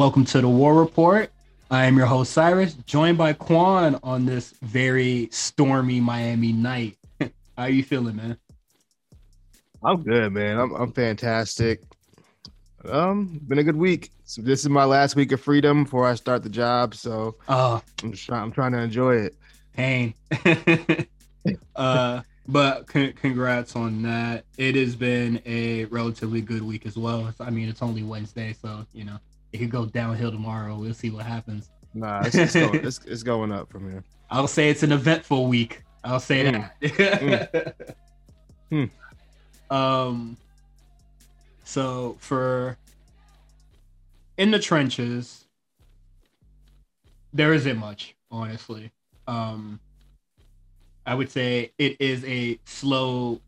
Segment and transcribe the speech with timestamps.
[0.00, 1.30] Welcome to the War Report.
[1.70, 6.96] I am your host Cyrus, joined by Quan on this very stormy Miami night.
[7.20, 7.28] How
[7.58, 8.38] are you feeling, man?
[9.84, 10.58] I'm good, man.
[10.58, 11.82] I'm I'm fantastic.
[12.88, 14.10] Um, been a good week.
[14.24, 17.82] So this is my last week of freedom before I start the job, so Oh,
[18.02, 18.40] I'm just trying.
[18.40, 19.34] I'm trying to enjoy it.
[19.74, 20.14] pain.
[21.76, 24.46] uh, but con- congrats on that.
[24.56, 27.34] It has been a relatively good week as well.
[27.38, 29.18] I mean, it's only Wednesday, so you know
[29.52, 30.76] it could go downhill tomorrow.
[30.76, 31.70] We'll see what happens.
[31.94, 34.04] Nah, it's, it's, going, it's, it's going up from here.
[34.30, 35.82] I'll say it's an eventful week.
[36.04, 36.70] I'll say Mm.
[37.52, 37.76] that.
[38.70, 38.84] Hmm.
[39.74, 40.36] Um.
[41.64, 42.76] So for
[44.38, 45.44] in the trenches,
[47.32, 48.92] there isn't much, honestly.
[49.26, 49.80] Um,
[51.04, 53.40] I would say it is a slow,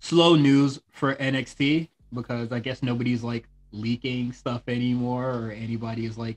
[0.00, 6.16] slow news for NXT because I guess nobody's like leaking stuff anymore, or anybody is
[6.18, 6.36] like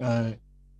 [0.00, 0.32] uh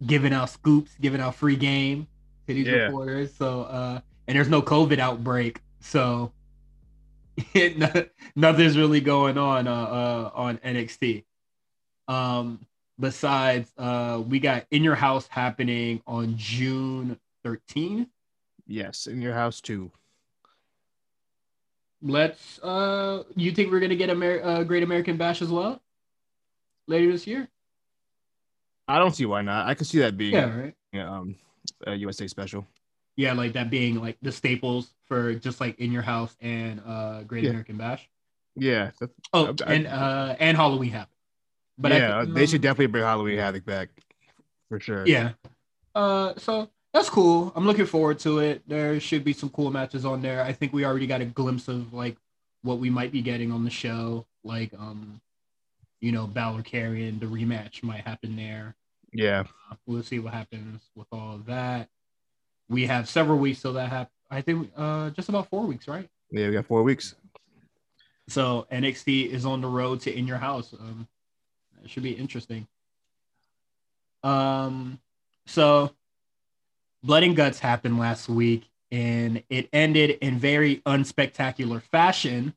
[0.06, 2.06] giving out scoops, giving out free game
[2.48, 2.86] to these Yeah.
[2.86, 3.34] reporters.
[3.34, 6.32] So uh and there's no COVID outbreak, so
[8.36, 11.24] nothing's really going on uh, uh on NXT.
[12.08, 12.66] Um
[12.98, 18.08] besides uh we got In Your House happening on June 13th.
[18.66, 19.90] Yes, in your house too.
[22.02, 25.82] Let's uh you think we're to get a Amer- uh, Great American Bash as well
[26.86, 27.48] later this year?
[28.88, 29.68] I don't see why not.
[29.68, 30.74] I could see that being Yeah, right.
[30.92, 31.36] yeah, um
[31.86, 32.66] a USA special.
[33.16, 37.22] Yeah, like that being like the staples for just like In Your House and uh
[37.24, 37.50] Great Yeah.
[37.50, 38.08] American Bash.
[38.56, 38.90] Yeah,
[39.32, 41.08] Oh, I- and uh and Halloween Havoc.
[41.78, 43.90] But I yeah, think, they should um, definitely bring Halloween Havoc back
[44.68, 45.06] for sure.
[45.06, 45.32] Yeah.
[45.94, 47.52] Uh, so that's cool.
[47.54, 48.62] I'm looking forward to it.
[48.66, 50.42] There should be some cool matches on there.
[50.42, 52.16] I think we already got a glimpse of like
[52.62, 54.26] what we might be getting on the show.
[54.44, 55.20] Like, um,
[56.00, 58.74] you know, Balor carrying the rematch might happen there.
[59.12, 61.88] yeah, Uh, We'll see what happens with all of that.
[62.68, 64.12] We have several weeks till that happen.
[64.30, 66.08] I think uh just about four weeks, right?
[66.30, 66.46] yeah.
[66.46, 67.14] We got four weeks.
[68.28, 70.72] So NXT is on the road to In Your House.
[70.72, 71.08] Um,
[71.82, 72.68] it should be interesting.
[74.22, 75.00] Um,
[75.46, 75.90] so
[77.02, 82.54] Blood and Guts happened last week, and it ended in very unspectacular fashion.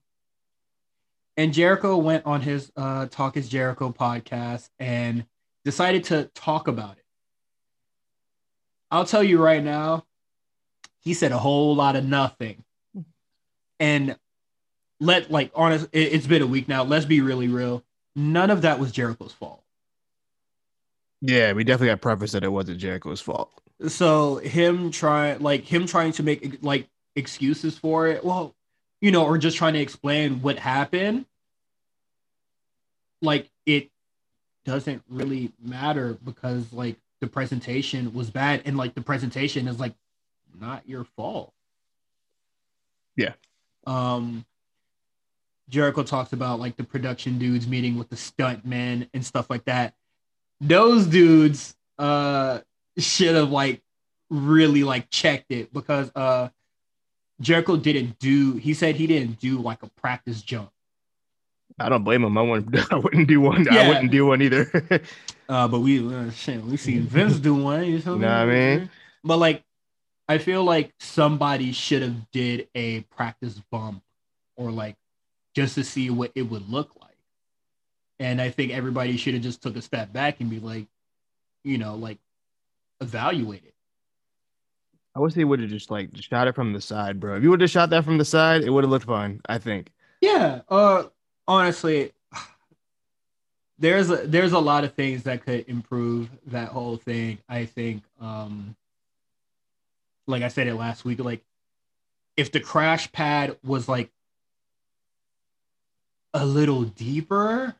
[1.37, 5.25] And Jericho went on his uh, Talk Is Jericho podcast and
[5.65, 7.05] decided to talk about it.
[8.91, 10.05] I'll tell you right now,
[10.99, 12.63] he said a whole lot of nothing.
[13.79, 14.15] And
[14.99, 17.83] let like honest it, it's been a week now let's be really real
[18.15, 19.63] none of that was jericho's fault
[21.21, 23.62] Yeah, we definitely got preface that it wasn't Jericho's fault.
[23.87, 28.55] So him trying like him trying to make like excuses for it well
[29.01, 31.25] you know or just trying to explain what happened
[33.21, 33.89] like it
[34.65, 39.93] doesn't really matter because like the presentation was bad and like the presentation is like
[40.59, 41.53] not your fault
[43.15, 43.33] Yeah.
[43.85, 44.45] um
[45.69, 49.63] Jericho talks about like the production dudes meeting with the stunt men and stuff like
[49.65, 49.93] that.
[50.59, 52.59] Those dudes uh
[52.97, 53.81] should have like
[54.29, 56.49] really like checked it because uh
[57.41, 60.69] Jericho didn't do he said he didn't do like a practice jump.
[61.79, 62.37] I don't blame him.
[62.37, 62.91] I wouldn't.
[62.91, 63.65] I wouldn't do one.
[63.65, 63.81] Yeah.
[63.81, 65.01] I wouldn't do one either.
[65.49, 68.45] Uh but we uh, shit, we seen Vince do one, you know Know what I
[68.45, 68.89] mean?
[69.25, 69.63] But like
[70.27, 74.01] I feel like somebody should have did a practice bump
[74.55, 74.95] or like
[75.53, 77.17] just to see what it would look like.
[78.19, 80.87] And I think everybody should have just took a step back and be like,
[81.63, 82.19] you know, like
[83.01, 83.73] evaluate it.
[85.15, 87.35] I wish they would have just like shot it from the side, bro.
[87.37, 89.41] If you would have shot that from the side, it would have looked fine.
[89.47, 89.91] I think.
[90.21, 90.61] Yeah.
[90.69, 91.05] Uh
[91.47, 92.11] honestly,
[93.77, 97.37] there's a there's a lot of things that could improve that whole thing.
[97.47, 98.75] I think um
[100.25, 101.43] like I said it last week, like
[102.37, 104.09] if the crash pad was like
[106.33, 107.75] a little deeper,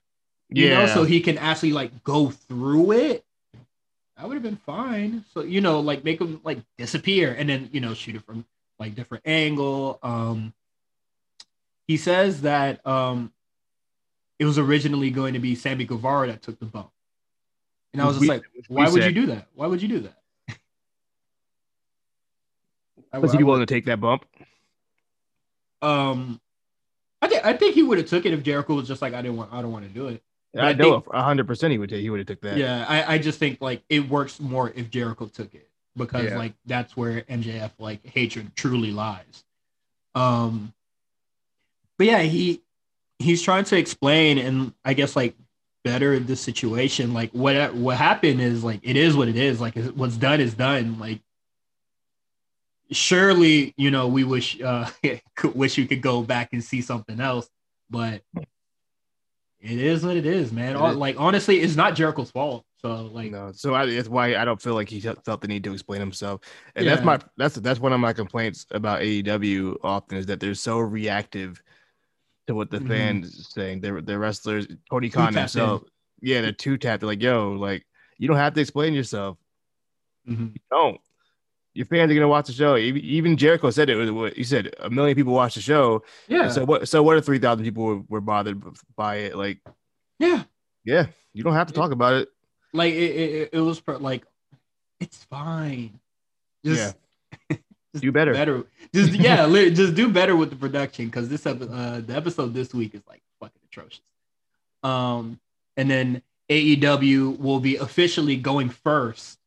[0.50, 3.23] you know, so he can actually like go through it.
[4.18, 5.26] That would have been fine.
[5.34, 8.46] So you know, like make them like disappear and then you know shoot it from
[8.80, 10.00] like different angle.
[10.04, 10.54] Um,
[11.88, 13.32] he says that um,
[14.40, 16.92] it was originally going to be Sammy Guevara that took the bump,
[17.92, 19.48] and I was just We- like, why would you do that?
[19.56, 20.18] Why would you do that?
[23.12, 24.26] I- Was he willing to take that bump?
[25.82, 26.40] um,
[27.22, 29.22] I think I think he would have took it if Jericho was just like, I
[29.22, 30.24] didn't want, I don't want to do it.
[30.56, 32.02] I, I know hundred percent he would take.
[32.02, 32.58] He would have took that.
[32.58, 36.38] Yeah, I, I just think like it works more if Jericho took it because Yeah.
[36.38, 39.44] like that's where MJF like hatred truly lies.
[40.16, 40.74] Um,
[41.98, 42.62] but yeah, he
[43.20, 45.36] he's trying to explain, and I guess like
[45.84, 47.14] better the situation.
[47.14, 49.60] Like what what happened is like it is what it is.
[49.60, 51.00] Like what's done is done.
[51.00, 51.22] Like
[52.92, 54.88] surely you know we wish uh
[55.56, 57.50] wish you could go back and see something else,
[57.90, 58.22] but
[59.64, 60.78] it is what it is, man.
[60.78, 62.66] Like honestly, it's not Jericho's fault.
[62.82, 65.64] So like no, so I, that's why I don't feel like he felt the need
[65.64, 66.42] to explain himself,
[66.76, 66.96] and yeah.
[66.96, 70.80] that's my that's that's one of my complaints about AEW often is that they're so
[70.80, 71.64] reactive
[72.48, 72.90] to what the mm-hmm.
[72.90, 73.80] fans saying.
[73.80, 75.84] They're the wrestlers, Tony Khan himself,
[76.22, 76.28] in.
[76.30, 77.00] yeah, they're too tapped.
[77.00, 77.86] They're like, yo, like
[78.18, 79.38] you don't have to explain yourself.
[80.28, 80.48] Mm-hmm.
[80.54, 81.02] You don't.
[81.74, 82.78] Your fans are gonna watch the show.
[82.78, 84.36] Even Jericho said it.
[84.36, 86.04] He said a million people watch the show.
[86.28, 86.50] Yeah.
[86.50, 86.88] So what?
[86.88, 88.62] So what if three thousand people were, were, bothered
[88.96, 89.36] by it?
[89.36, 89.60] Like,
[90.20, 90.44] yeah,
[90.86, 91.08] yeah.
[91.34, 92.30] You don't have to talk about it.
[92.74, 94.24] Like it, it, it was per, like,
[95.00, 96.00] it's fine.
[96.64, 96.96] Just,
[97.50, 97.58] yeah.
[97.94, 98.34] just do better.
[98.34, 98.66] Better.
[98.94, 99.48] Just yeah.
[99.70, 101.54] just do better with the production because this uh
[102.06, 104.02] the episode this week is like fucking atrocious.
[104.84, 105.40] Um,
[105.76, 109.40] and then AEW will be officially going first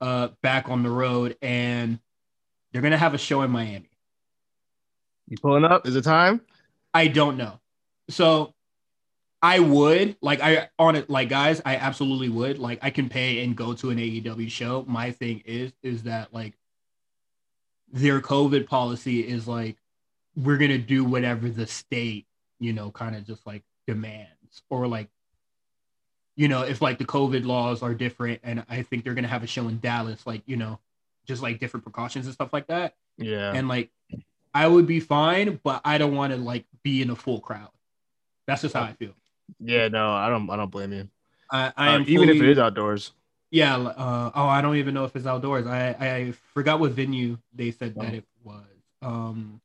[0.00, 1.98] uh, back on the road, and
[2.72, 3.90] they're gonna have a show in Miami.
[5.28, 5.86] You pulling up?
[5.86, 6.40] Is it time?
[6.92, 7.60] I don't know.
[8.08, 8.54] So
[9.42, 12.58] I would like I on it like guys, I absolutely would.
[12.58, 14.84] Like I can pay and go to an AEW show.
[14.88, 16.54] My thing is is that like
[17.92, 19.76] their COVID policy is like
[20.36, 22.26] we're gonna do whatever the state,
[22.58, 25.08] you know, kind of just like demands or like
[26.36, 29.42] you know, if like the COVID laws are different, and I think they're gonna have
[29.42, 30.78] a show in Dallas, like you know,
[31.26, 32.94] just like different precautions and stuff like that.
[33.16, 33.52] Yeah.
[33.54, 33.90] And like,
[34.52, 37.70] I would be fine, but I don't want to like be in a full crowd.
[38.46, 39.12] That's just how I feel.
[39.60, 40.48] Yeah, no, I don't.
[40.50, 41.08] I don't blame you.
[41.50, 43.12] I, I am uh, even if it is outdoors.
[43.50, 43.76] Yeah.
[43.76, 45.66] Uh, oh, I don't even know if it's outdoors.
[45.66, 48.02] I I forgot what venue they said oh.
[48.02, 48.64] that it was.
[49.02, 49.60] Um,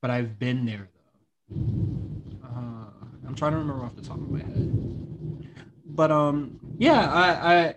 [0.00, 0.88] but I've been there
[1.50, 1.56] though.
[2.44, 5.07] Uh, I'm trying to remember off the top of my head
[5.98, 7.74] but um, yeah, I, I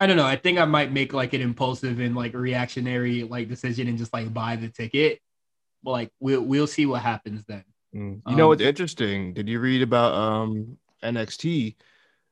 [0.00, 0.26] I don't know.
[0.26, 4.12] I think I might make like an impulsive and like reactionary like decision and just
[4.12, 5.20] like buy the ticket.
[5.84, 7.62] But like we'll we'll see what happens then.
[7.94, 8.14] Mm.
[8.14, 9.32] You um, know what's interesting?
[9.32, 11.76] Did you read about um NXT?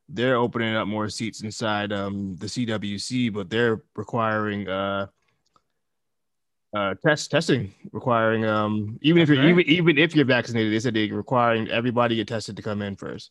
[0.09, 5.07] They're opening up more seats inside um the CWC, but they're requiring uh
[6.75, 10.95] uh test testing requiring um even if you're even even if you're vaccinated, they said
[10.95, 13.31] they're requiring everybody get tested to come in first.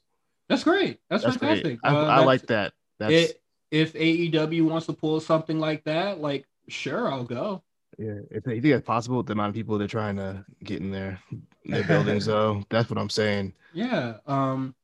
[0.50, 1.00] That's great.
[1.10, 1.80] That's, that's fantastic.
[1.84, 2.74] I, uh, I like that.
[3.00, 7.64] That's it, if AEW wants to pull something like that, like sure, I'll go.
[7.98, 10.92] Yeah, if you think it's possible, the amount of people they're trying to get in
[10.92, 11.20] their
[11.66, 13.54] their buildings, though, that's what I'm saying.
[13.74, 14.18] Yeah.
[14.28, 14.76] Um,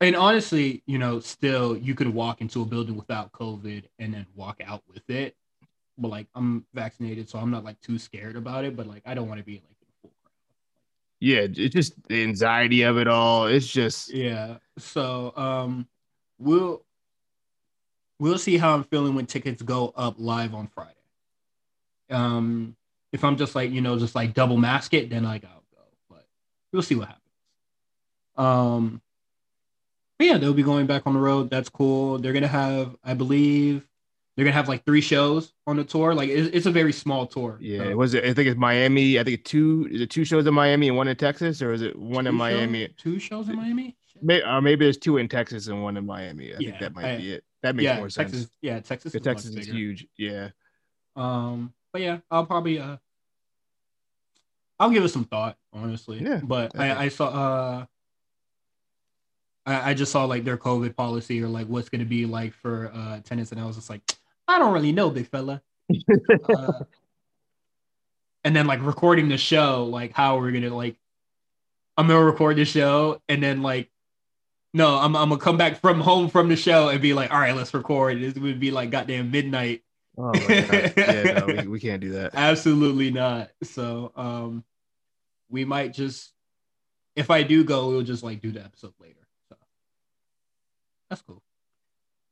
[0.00, 4.26] and honestly, you know, still you could walk into a building without COVID and then
[4.34, 5.34] walk out with it.
[5.96, 8.76] But like, I'm vaccinated, so I'm not like too scared about it.
[8.76, 9.77] But like, I don't want to be like
[11.20, 13.46] yeah, it's just the anxiety of it all.
[13.46, 14.58] It's just yeah.
[14.78, 15.88] So um,
[16.38, 16.84] we'll
[18.20, 20.94] we'll see how I'm feeling when tickets go up live on Friday.
[22.10, 22.76] Um,
[23.12, 25.82] if I'm just like you know just like double mask it, then like I'll go.
[26.08, 26.26] But
[26.72, 27.24] we'll see what happens.
[28.36, 29.02] Um,
[30.20, 31.50] yeah, they'll be going back on the road.
[31.50, 32.18] That's cool.
[32.18, 33.86] They're gonna have, I believe,
[34.38, 36.14] they're gonna have like three shows on the tour.
[36.14, 37.58] Like it's, it's a very small tour.
[37.60, 37.96] Yeah, so.
[37.96, 38.22] was it?
[38.22, 39.18] I think it's Miami.
[39.18, 39.88] I think two.
[39.90, 42.28] Is it two shows in Miami and one in Texas, or is it one two
[42.28, 42.86] in Miami?
[42.96, 43.96] Two shows in Miami.
[44.22, 46.54] Maybe, or maybe there's two in Texas and one in Miami.
[46.54, 47.44] I yeah, think that might I, be it.
[47.64, 48.30] That makes yeah, more sense.
[48.30, 49.12] Texas, yeah, Texas.
[49.12, 50.06] Is Texas is huge.
[50.16, 50.50] Yeah.
[51.16, 52.98] Um, but yeah, I'll probably uh,
[54.78, 56.22] I'll give it some thought, honestly.
[56.22, 56.40] Yeah.
[56.44, 57.86] But I, I saw uh
[59.66, 62.92] I, I just saw like their COVID policy or like what's gonna be like for
[62.94, 64.02] uh tenants, and I was just like,
[64.48, 65.62] I don't really know, big fella.
[66.54, 66.72] uh,
[68.44, 70.96] and then like recording the show, like how are we're gonna like,
[71.96, 73.90] I'm gonna record the show, and then like,
[74.72, 77.38] no, I'm I'm gonna come back from home from the show and be like, all
[77.38, 78.22] right, let's record.
[78.22, 79.82] It would be like goddamn midnight.
[80.16, 82.32] Oh yeah, no, we, we can't do that.
[82.34, 83.50] Absolutely not.
[83.62, 84.64] So um,
[85.48, 86.32] we might just,
[87.14, 89.26] if I do go, we'll just like do the episode later.
[89.48, 89.56] So
[91.08, 91.42] that's cool.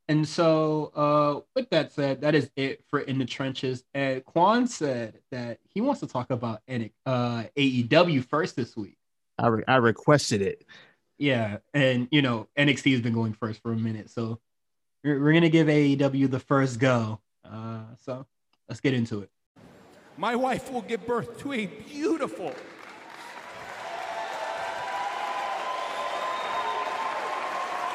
[0.09, 3.83] And so, uh, with that said, that is it for In the Trenches.
[3.93, 8.97] And Quan said that he wants to talk about uh, AEW first this week.
[9.37, 10.65] I, re- I requested it.
[11.17, 11.57] Yeah.
[11.73, 14.09] And, you know, NXT has been going first for a minute.
[14.09, 14.39] So
[15.03, 17.19] we're, we're going to give AEW the first go.
[17.43, 18.25] Uh, so
[18.69, 19.29] let's get into it.
[20.17, 22.53] My wife will give birth to a beautiful,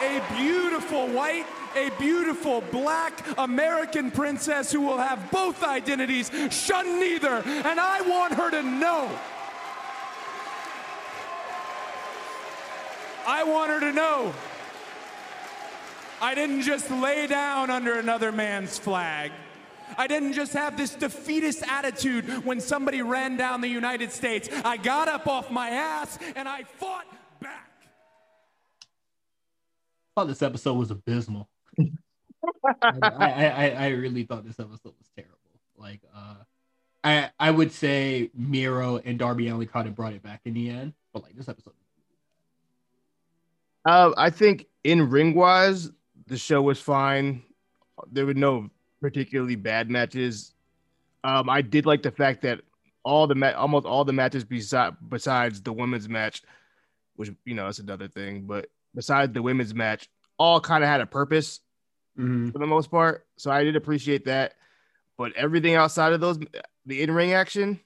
[0.02, 7.42] a beautiful white a beautiful black American princess who will have both identities, shun neither,
[7.44, 9.10] and I want her to know.
[13.26, 14.32] I want her to know
[16.22, 19.32] I didn't just lay down under another man's flag.
[19.98, 24.48] I didn't just have this defeatist attitude when somebody ran down the United States.
[24.64, 27.06] I got up off my ass and I fought
[27.40, 27.70] back.
[30.16, 31.48] I thought this episode was abysmal.
[32.82, 35.36] I, I, I, really thought this episode was terrible.
[35.76, 36.34] Like, uh,
[37.04, 40.70] I I would say Miro and Darby Allin kind of brought it back in the
[40.70, 41.74] end, but like this episode.
[43.84, 45.90] Uh, I think in ring wise,
[46.26, 47.42] the show was fine.
[48.10, 48.70] There were no
[49.00, 50.54] particularly bad matches.
[51.24, 52.60] Um, I did like the fact that
[53.04, 56.42] all the ma- almost all the matches besides besides the women's match,
[57.16, 60.08] which you know that's another thing, but besides the women's match,
[60.38, 61.60] all kind of had a purpose
[62.18, 62.50] mm-hmm.
[62.50, 63.26] for the most part.
[63.36, 64.54] So I did appreciate that.
[65.18, 66.38] But everything outside of those,
[66.86, 67.78] the in ring action,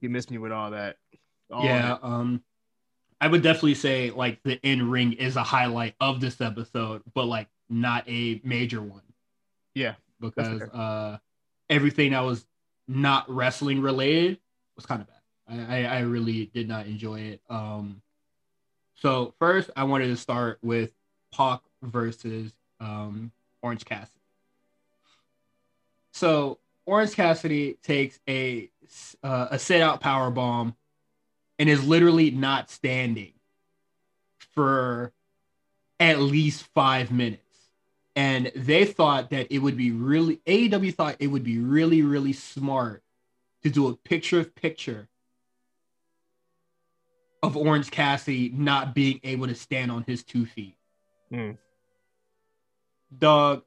[0.00, 0.96] you missed me with all that.
[1.50, 2.42] All yeah, um,
[3.20, 7.24] I would definitely say like the in ring is a highlight of this episode, but
[7.24, 9.02] like not a major one.
[9.74, 11.18] Yeah, because uh,
[11.70, 12.46] everything that was
[12.86, 14.38] not wrestling related
[14.76, 15.70] was kind of bad.
[15.70, 17.40] I, I, I really did not enjoy it.
[17.48, 18.02] Um,
[18.94, 20.92] so first, I wanted to start with
[21.32, 22.52] Pac versus
[22.84, 24.20] um, Orange Cassidy.
[26.12, 28.70] So Orange Cassidy takes a
[29.22, 30.76] uh, a sit out power bomb
[31.58, 33.32] and is literally not standing
[34.52, 35.12] for
[35.98, 37.40] at least five minutes.
[38.14, 42.32] And they thought that it would be really AEW thought it would be really really
[42.32, 43.02] smart
[43.62, 45.08] to do a picture of picture
[47.42, 50.76] of Orange Cassidy not being able to stand on his two feet.
[51.32, 51.58] Mm.
[53.18, 53.62] Dog,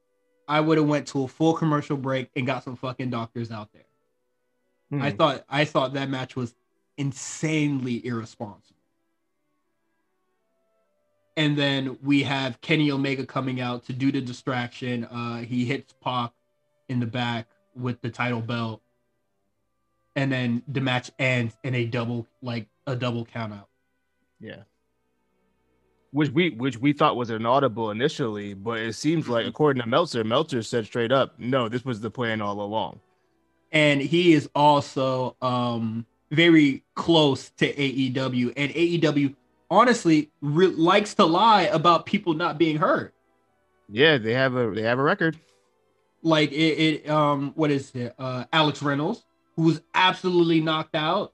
[0.47, 3.71] I would have went to a full commercial break and got some fucking doctors out
[3.73, 3.83] there.
[4.91, 5.01] Mm.
[5.01, 6.55] I thought I thought that match was
[6.97, 8.75] insanely irresponsible.
[11.35, 15.05] And then we have Kenny Omega coming out to do the distraction.
[15.05, 16.31] Uh, he hits Pac
[16.89, 18.81] in the back with the title belt.
[20.15, 23.69] And then the match ends in a double, like a double count out.
[24.39, 24.63] Yeah.
[26.17, 29.87] Which we which we thought was an audible initially, but it seems like according to
[29.87, 33.01] Meltzer, Meltzer said straight up, no, this was the plan all along.
[33.71, 39.35] And he is also um very close to AEW, and AEW
[39.69, 43.13] honestly re- likes to lie about people not being hurt.
[43.87, 45.37] Yeah, they have a they have a record.
[46.23, 46.55] Like it,
[47.05, 48.15] it um, what is it?
[48.17, 49.23] Uh, Alex Reynolds,
[49.55, 51.33] who was absolutely knocked out,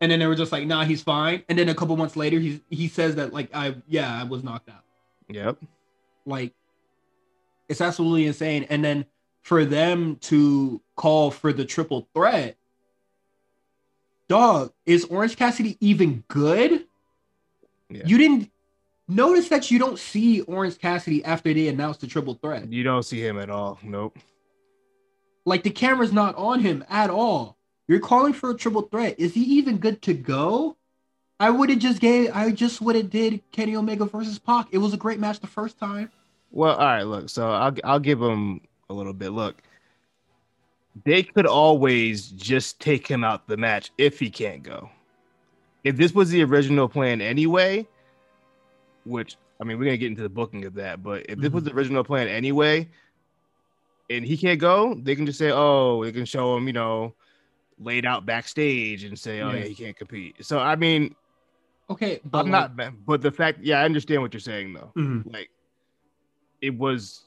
[0.00, 2.38] and then they were just like, "Nah, he's fine." And then a couple months later,
[2.38, 4.84] he's he says that like, "I yeah, I was knocked out."
[5.28, 5.58] Yep.
[6.26, 6.54] Like,
[7.68, 8.66] it's absolutely insane.
[8.68, 9.06] And then
[9.42, 12.56] for them to call for the triple threat,
[14.28, 16.86] dog, is Orange Cassidy even good?
[17.88, 18.02] Yeah.
[18.04, 18.50] You didn't
[19.08, 22.72] notice that you don't see Orange Cassidy after they announced the triple threat.
[22.72, 23.78] You don't see him at all.
[23.82, 24.18] Nope.
[25.44, 27.56] Like the camera's not on him at all.
[27.90, 29.16] You're calling for a triple threat.
[29.18, 30.76] Is he even good to go?
[31.40, 32.30] I would have just gave.
[32.32, 34.68] I just would have did Kenny Omega versus Pac.
[34.70, 36.10] It was a great match the first time.
[36.52, 37.02] Well, all right.
[37.02, 39.30] Look, so I'll I'll give him a little bit.
[39.30, 39.62] Look,
[41.04, 44.90] they could always just take him out the match if he can't go
[45.84, 47.86] if this was the original plan anyway,
[49.04, 51.54] which I mean, we're gonna get into the booking of that, but if this mm-hmm.
[51.54, 52.88] was the original plan anyway,
[54.08, 57.14] and he can't go, they can just say, oh, they can show him, you know,
[57.80, 60.36] laid out backstage and say, oh yeah, yeah he can't compete.
[60.44, 61.14] So I mean,
[61.88, 64.92] okay, but I'm like, not, but the fact, yeah, I understand what you're saying though.
[64.96, 65.30] Mm-hmm.
[65.30, 65.50] Like,
[66.60, 67.22] it was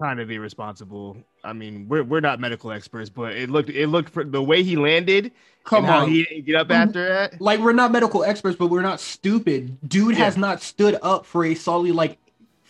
[0.00, 1.16] kind of irresponsible.
[1.42, 4.62] I mean, we're we're not medical experts, but it looked it looked for the way
[4.62, 5.32] he landed.
[5.64, 6.88] Come on, he didn't get up mm-hmm.
[6.88, 7.40] after that.
[7.40, 9.76] Like we're not medical experts, but we're not stupid.
[9.88, 10.24] Dude yeah.
[10.24, 12.18] has not stood up for a solid like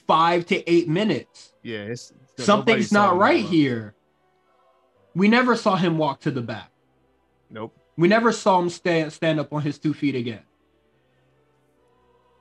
[0.06, 1.52] five to eight minutes.
[1.62, 1.94] Yeah,
[2.38, 3.94] something's not right here.
[5.14, 6.70] We never saw him walk to the back.
[7.54, 7.72] Nope.
[7.96, 10.42] We never saw him stand stand up on his two feet again.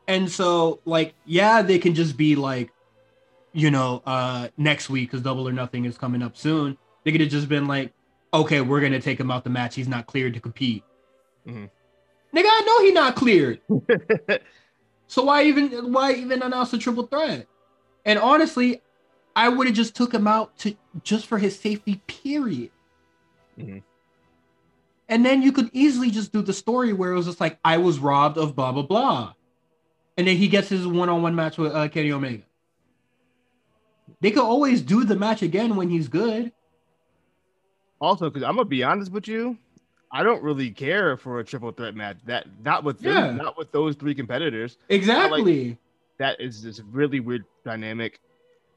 [0.07, 2.71] And so, like, yeah, they can just be like,
[3.53, 6.77] you know, uh, next week because Double or Nothing is coming up soon.
[7.03, 7.93] They could have just been like,
[8.33, 9.75] okay, we're gonna take him out the match.
[9.75, 10.83] He's not cleared to compete.
[11.47, 11.65] Mm-hmm.
[12.35, 13.61] Nigga, I know he's not cleared.
[15.07, 17.45] so why even why even announce a triple threat?
[18.03, 18.81] And honestly,
[19.35, 22.01] I would have just took him out to just for his safety.
[22.07, 22.71] Period.
[23.59, 23.77] Mm-hmm.
[25.09, 27.77] And then you could easily just do the story where it was just like I
[27.77, 29.33] was robbed of blah blah blah,
[30.17, 32.43] and then he gets his one-on-one match with uh, Kenny Omega.
[34.21, 36.51] They could always do the match again when he's good.
[37.99, 39.57] Also, because I'm gonna be honest with you,
[40.11, 42.17] I don't really care for a triple threat match.
[42.25, 43.43] That not with them, Yeah.
[43.43, 44.77] not with those three competitors.
[44.89, 45.77] Exactly.
[46.17, 48.19] That is this really weird dynamic.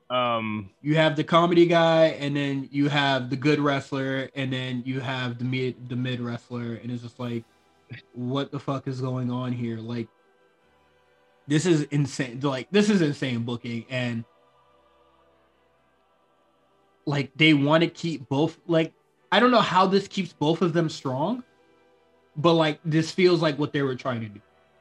[0.08, 4.82] Um, you have the comedy guy, and then you have the good wrestler, and then
[4.86, 7.44] you have the mid the mid wrestler, and it's just like,
[8.14, 9.78] what the fuck is going on here?
[9.78, 10.08] Like,
[11.48, 12.40] this is insane.
[12.40, 14.24] Like, this is insane booking, and
[17.04, 18.58] like they want to keep both.
[18.66, 18.92] Like,
[19.32, 21.42] I don't know how this keeps both of them strong,
[22.36, 24.40] but like this feels like what they were trying to do.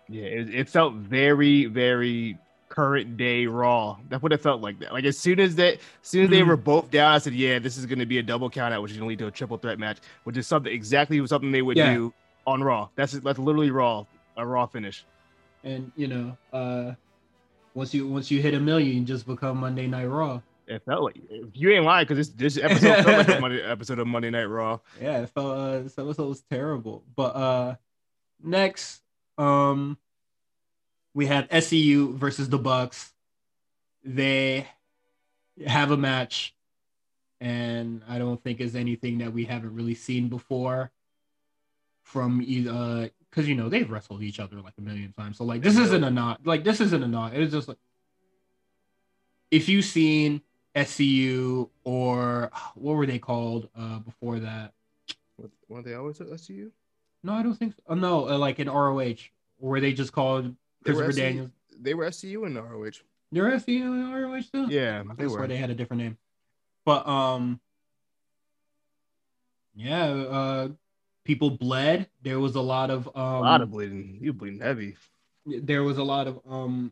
[0.10, 2.38] yeah, it, it felt very, very
[2.69, 3.98] current day Raw.
[4.10, 4.79] That's what it felt like.
[4.79, 6.48] That like as soon as that, as soon as they Mhm.
[6.48, 8.81] were both down, I said, yeah, this is going to be a double count out,
[8.81, 11.51] which is going to lead to a triple threat match, which is something exactly something
[11.51, 11.93] they would Yeah.
[11.93, 12.13] do
[12.48, 12.89] on Raw.
[12.95, 14.05] That's that's literally Raw,
[14.38, 15.05] a Raw finish.
[15.63, 16.93] And you know, uh
[17.74, 20.41] once you once you hit a million, you just become Monday Night Raw.
[20.67, 21.17] It felt like
[21.53, 24.45] you ain't lying because this this episode felt like a Monday, episode of Monday Night
[24.45, 24.79] Raw.
[25.01, 27.03] Yeah, it felt uh this episode was terrible.
[27.15, 27.75] But uh
[28.43, 29.01] next,
[29.38, 29.98] um
[31.15, 33.13] we have SCU versus the Bucks.
[34.03, 34.67] They
[35.65, 36.53] have a match,
[37.39, 40.91] and I don't think it's anything that we haven't really seen before
[42.03, 45.38] from either because you know they've wrestled each other like a million times.
[45.38, 47.34] So like this isn't a not like this isn't a not.
[47.34, 47.77] It's just like
[49.50, 50.41] if you've seen
[50.75, 54.74] SCU or what were they called uh before that?
[55.38, 56.72] What, weren't they always at SCU?
[57.24, 57.81] No, I don't think so.
[57.88, 59.15] Oh, no, uh, like in ROH,
[59.57, 60.53] where they just called were
[60.86, 61.51] Christopher SCU Daniels.
[61.80, 62.92] They were SCU in ROH.
[63.32, 64.68] They're SCU in ROH too.
[64.74, 65.48] Yeah, they were.
[65.48, 66.18] they had a different name.
[66.86, 67.60] But um,
[69.75, 70.68] yeah, uh,
[71.25, 72.08] people bled.
[72.22, 74.20] There was a lot of um, a lot of bleeding.
[74.22, 74.95] You bleeding heavy.
[75.45, 76.91] there was a lot of um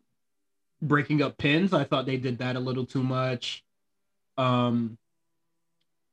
[0.82, 1.74] breaking up pins.
[1.74, 3.64] I thought they did that a little too much.
[4.38, 4.98] Um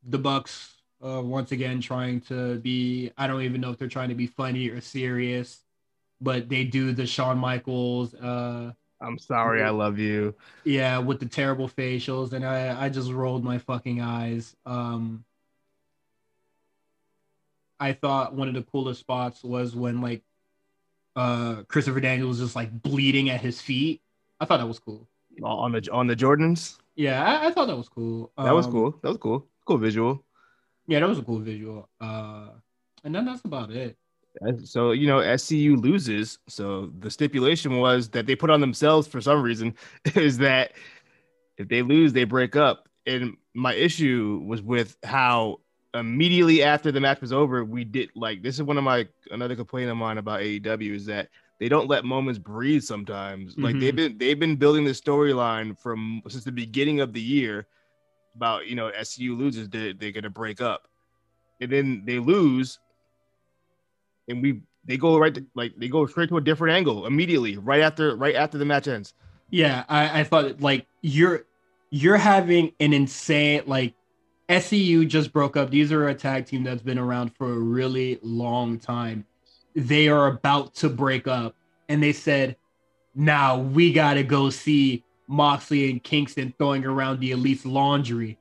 [0.06, 4.10] the Bucks uh once again trying to be I don't even know if they're trying
[4.10, 5.64] to be funny or serious,
[6.20, 10.34] but they do the Shawn Michaels uh I'm sorry, I love you.
[10.64, 14.54] yeah, with the terrible facials and I I just rolled my fucking eyes.
[14.66, 15.24] Um
[17.78, 20.22] I thought one of the coolest spots was when like
[21.16, 24.02] uh Christopher Daniels was just like bleeding at his feet.
[24.38, 25.08] I thought that was cool.
[25.42, 26.78] On the on the Jordans.
[26.96, 28.30] Yeah, I, I thought that was cool.
[28.36, 28.90] That was Um, cool.
[29.02, 29.46] That was cool.
[29.64, 30.24] Cool visual.
[30.86, 31.88] Yeah, that was a cool visual.
[32.00, 32.48] Uh
[33.02, 33.96] and then that's about it.
[34.64, 36.38] So you know, SCU loses.
[36.48, 39.74] So the stipulation was that they put on themselves for some reason
[40.14, 40.72] is that
[41.58, 42.88] if they lose, they break up.
[43.06, 45.60] And my issue was with how
[45.94, 49.56] immediately after the match was over, we did like this is one of my another
[49.56, 53.56] complaint of mine about AEW is that they don't let moments breathe sometimes.
[53.58, 53.80] Like Mhm.
[53.80, 57.66] they've been they've been building this storyline from since the beginning of the year
[58.36, 60.88] about you know SCU loses they they're gonna break up,
[61.60, 62.78] and then they lose,
[64.30, 67.56] and we they go right to, like they go straight to a different angle immediately
[67.56, 69.14] right after right after the match ends.
[69.50, 71.44] Yeah, I, I thought like you're
[71.90, 73.94] you're having an insane like
[74.48, 75.70] SCU just broke up.
[75.70, 79.26] These are a tag team that's been around for a really long time.
[79.74, 81.54] They are about to break up,
[81.88, 82.56] and they said,
[83.14, 88.38] "Now we gotta go see Moxley and Kingston throwing around the Elite's laundry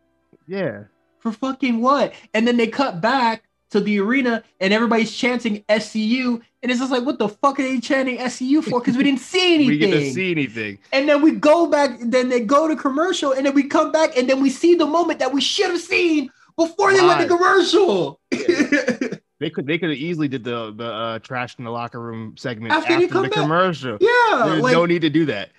[0.47, 0.85] Yeah,
[1.19, 6.41] for fucking what?" And then they cut back to the arena, and everybody's chanting SCU,
[6.63, 9.19] and it's just like, "What the fuck are they chanting SCU for?" Because we didn't
[9.21, 9.91] see anything.
[9.91, 10.79] we to see anything.
[10.91, 14.17] And then we go back, then they go to commercial, and then we come back,
[14.17, 17.27] and then we see the moment that we should have seen before they went to
[17.27, 17.37] Live.
[17.37, 18.19] commercial.
[19.41, 22.35] They could they could have easily did the the uh, trash in the locker room
[22.37, 23.39] segment After after, come the back.
[23.39, 23.97] commercial.
[24.01, 25.51] yeah, There's like, no need to do that.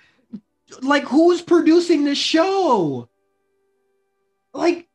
[0.83, 3.09] like who's producing this show?
[4.53, 4.87] Like,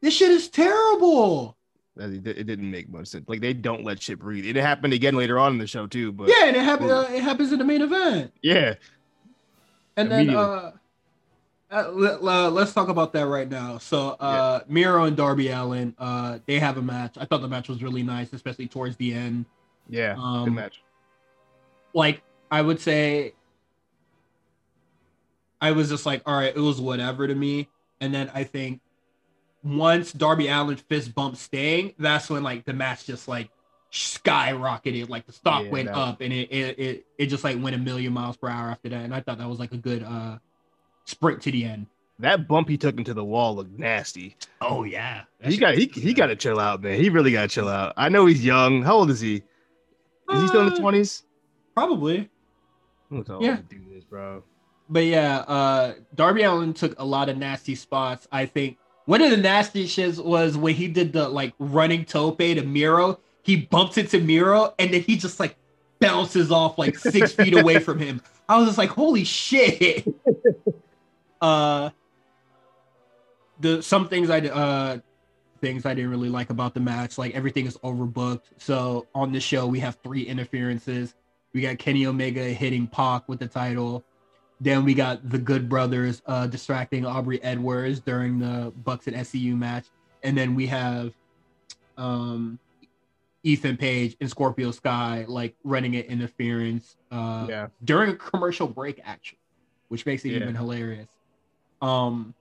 [0.00, 1.56] this shit is terrible.
[1.96, 3.28] It it didn't make much sense.
[3.28, 4.46] Like they don't let shit breathe.
[4.46, 6.10] It happened again later on in the show too.
[6.12, 6.90] But Yeah, and it happens.
[6.90, 8.32] Uh, it happens in the main event.
[8.42, 8.74] yeah,
[9.96, 10.72] And then uh,
[11.70, 13.78] uh, let, us talk about that right now.
[13.78, 17.16] So uh Miro and Darby Allin, uh, they have a match.
[17.18, 19.44] I thought the match was really nice, especially towards the end.
[19.88, 20.82] yeah, Um, good match.
[21.94, 23.34] Like I would say
[25.60, 27.68] I was just like, all right, it was whatever to me.
[28.00, 28.80] And then I think
[29.64, 33.50] once Darby Allin fist bumped Sting, that's when like the match just like
[33.92, 35.08] skyrocketed.
[35.08, 37.76] Like the stock Yeah, went that- up and it, it it it just like went
[37.76, 39.04] a million miles per hour after that.
[39.04, 40.38] And I thought that was like a good uh
[41.04, 41.86] sprint to the end.
[42.18, 44.36] That bump he took into the wall looked nasty.
[44.60, 45.22] Oh yeah.
[45.42, 47.00] He got he, he got to chill out, man.
[47.00, 47.94] He really got to chill out.
[47.96, 48.82] I know he's young.
[48.82, 49.42] How old is he?
[50.32, 51.24] Is he still in the Uh, twenties?
[51.74, 52.30] probably.
[53.10, 53.22] Yeah.
[53.40, 53.56] yeah.
[53.68, 54.42] Do this, bro.
[54.88, 58.28] But yeah, uh Darby Allin took a lot of nasty spots.
[58.30, 62.38] I think one of the nasty shits was when he did the like running tope
[62.38, 65.56] to Miro he bumps into Miro and then he just like
[66.00, 68.22] bounces off like six feet away from him.
[68.48, 70.06] I was just like, holy shit.
[71.40, 71.90] uh
[73.60, 74.98] the some things I uh
[75.60, 78.42] things I didn't really like about the match, like everything is overbooked.
[78.58, 81.14] So on the show we have three interferences.
[81.52, 84.04] We got Kenny Omega hitting Pac with the title.
[84.62, 89.56] Then we got the Good Brothers uh, distracting Aubrey Edwards during the Bucks and SCU
[89.58, 89.86] match,
[90.22, 91.12] and then we have
[91.98, 92.60] um,
[93.42, 97.66] Ethan Page and Scorpio Sky like running an interference uh, Yeah.
[97.82, 99.40] during a commercial break, actually,
[99.88, 100.36] which makes it Yeah.
[100.42, 101.08] even hilarious.
[101.80, 102.32] Um,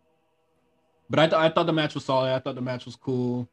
[1.10, 2.32] but I, th- I thought the match was solid.
[2.36, 3.50] I thought the match was cool.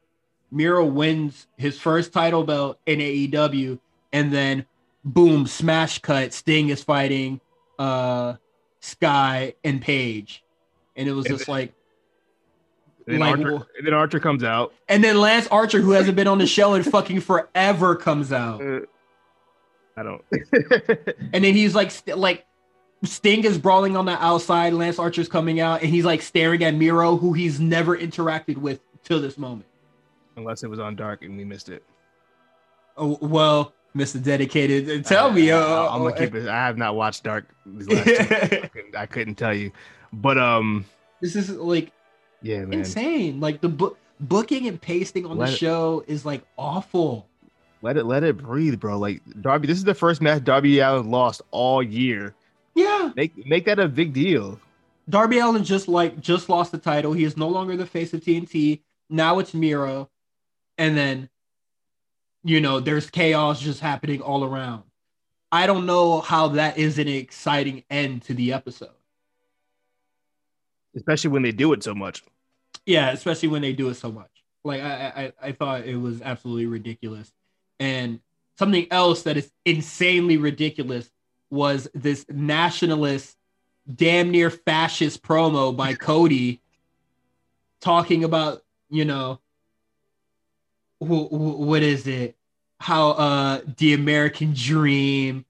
[0.51, 3.79] Miro wins his first title belt in AEW,
[4.13, 4.67] and then
[5.07, 6.35] boom, smash cut.
[6.35, 7.41] Sting is fighting
[7.79, 8.35] uh
[8.81, 10.43] Sky and Page,
[10.97, 11.73] and it was And just like,
[13.07, 14.73] And then, Like, Archer, and then Archer comes out.
[14.89, 18.61] and then Lance Archer, who hasn't been on the show in fucking forever, comes out,
[18.63, 18.81] Uh,
[19.97, 20.23] I don't.
[21.33, 22.45] and then he's like, st- like.
[23.05, 24.73] Sting is brawling on the outside.
[24.73, 28.81] Lance Archer's coming out, and he's like staring at Miro, who he's never interacted with
[29.05, 29.67] till this moment.
[30.37, 31.85] Unless it was on dark and we missed it.
[32.97, 34.23] Oh, well, Mr.
[34.23, 35.51] Dedicated, tell me.
[35.51, 36.49] I, Uh, am gonna keep it.
[36.49, 37.47] I have not watched Dark.
[37.67, 38.13] These last two.
[38.63, 39.73] I, couldn't, I couldn't tell you,
[40.13, 40.85] but um,
[41.21, 41.93] this is like
[42.43, 42.81] yeah, man.
[42.81, 43.41] insane.
[43.41, 47.27] Like the book booking and pasting on Let the it- show is like awful.
[47.83, 48.99] Let it let it breathe, bro.
[48.99, 52.35] Like Darby, this is the first match Darby Allin lost all year.
[52.75, 54.61] Yeah, Make make that a big deal.
[55.09, 57.13] Darby Allin just like just lost the title.
[57.13, 58.81] He is no longer the face of TNT.
[59.11, 60.11] Now it's Miro,
[60.77, 61.29] and then
[62.45, 64.85] you know there's chaos just happening all around.
[65.51, 68.91] I don't know how that is an exciting end to the episode.
[70.95, 72.23] Especially when they do it so much.
[72.85, 74.31] Yeah, especially when they do it so much.
[74.65, 77.33] Like I, I, I thought it was absolutely ridiculous.
[77.81, 78.21] And
[78.59, 81.11] something else that is insanely ridiculous
[81.51, 83.37] was this nationalist,
[83.95, 86.61] damn near fascist promo by Cody,
[87.81, 89.41] talking about you know,
[91.01, 92.37] wh- wh- what is it?
[92.81, 95.45] How uh the American dream,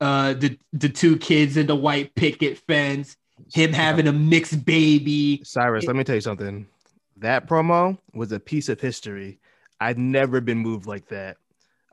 [0.00, 3.16] uh the the two kids in the white picket fence,
[3.52, 5.42] him having a mixed baby.
[5.44, 6.66] Cyrus, let me tell you something.
[7.16, 9.40] That promo was a piece of history.
[9.80, 11.36] I've never been moved like that.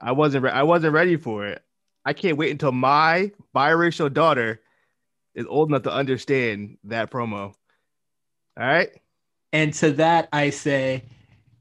[0.02, 0.44] I wasn't.
[0.44, 1.63] Re- I wasn't ready for it.
[2.06, 4.62] I can't wait until my biracial daughter
[5.34, 7.54] is old enough to understand that promo.
[8.58, 8.89] All right.
[9.52, 11.04] And to that, I say,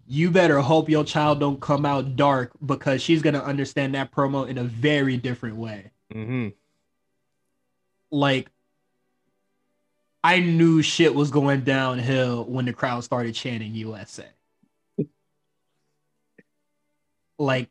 [0.06, 4.46] you better hope your child don't come out dark because she's gonna understand that promo
[4.48, 5.90] in a very different way.
[6.14, 6.48] Mm-hmm.
[8.10, 8.50] Like,
[10.22, 14.26] I knew shit was going downhill when the crowd started chanting USA.
[17.36, 17.68] Like,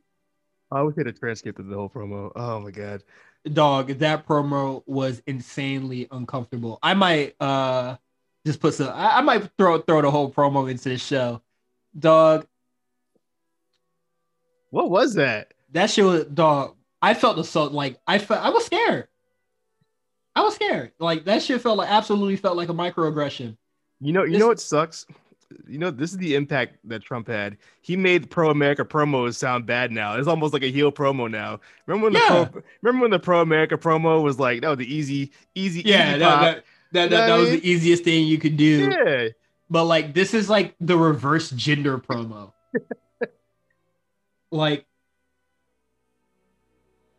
[0.72, 2.32] I would get a transcript of the whole promo.
[2.36, 3.04] Oh my god.
[3.52, 6.80] dog, that promo was insanely uncomfortable.
[6.84, 7.96] I might uh
[8.46, 8.90] just put some.
[8.90, 11.42] I, I might throw throw the whole promo into the show,
[11.98, 12.46] dog.
[14.70, 15.54] What was that?
[15.72, 16.76] That shit was dog.
[17.02, 19.08] I felt the so like I felt I was scared.
[20.36, 20.92] I was scared.
[21.00, 23.58] Like that shit felt like absolutely felt like a microaggression.
[24.02, 24.24] You know.
[24.24, 25.06] You This- know what sucks.
[25.68, 27.58] You know this is the impact that Trump had.
[27.82, 30.18] He made pro America promos sound bad now.
[30.18, 31.60] It's almost like a heel promo now.
[31.86, 32.20] Remember when the
[32.52, 36.10] pro, remember when the pro America promo was like that was the easy easy Yeah,
[36.12, 37.60] easy that that, that, that, that was mean?
[37.60, 38.90] the easiest thing you could do.
[39.06, 39.28] yeah.
[39.74, 42.54] But like this is like the reverse gender promo.
[44.52, 44.86] like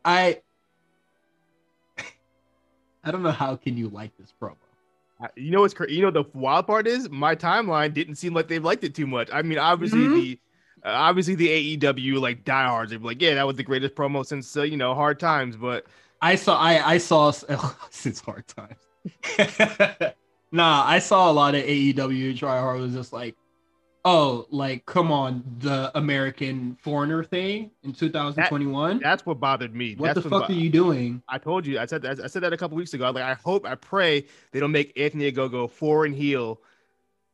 [0.05, 0.41] I
[3.05, 4.55] I don't know how can you like this promo.
[5.35, 8.47] You know what's cra- you know the wild part is my timeline didn't seem like
[8.47, 9.29] they liked it too much.
[9.33, 10.15] I mean, obviously Mhm.
[10.15, 10.41] the
[10.85, 14.57] uh, obviously the AEW like diehards are like, yeah, that was the greatest promo since
[14.57, 15.57] uh, you know hard times.
[15.57, 15.87] But
[16.23, 17.33] I saw I I saw
[17.91, 18.79] since hard times.
[20.55, 23.37] Nah, I saw a lot of AEW try hard was just like,
[24.05, 29.01] oh, like come on, the American foreigner thing in 2021.
[29.01, 29.95] that's what bothered me.
[29.97, 31.23] what that's the fuck bo- are you doing?
[31.29, 31.79] I told you.
[31.79, 32.21] I said that.
[32.21, 33.11] I said that a couple weeks ago.
[33.11, 36.61] Like, I hope, I pray they don't make Anthony Ogogo foreign heel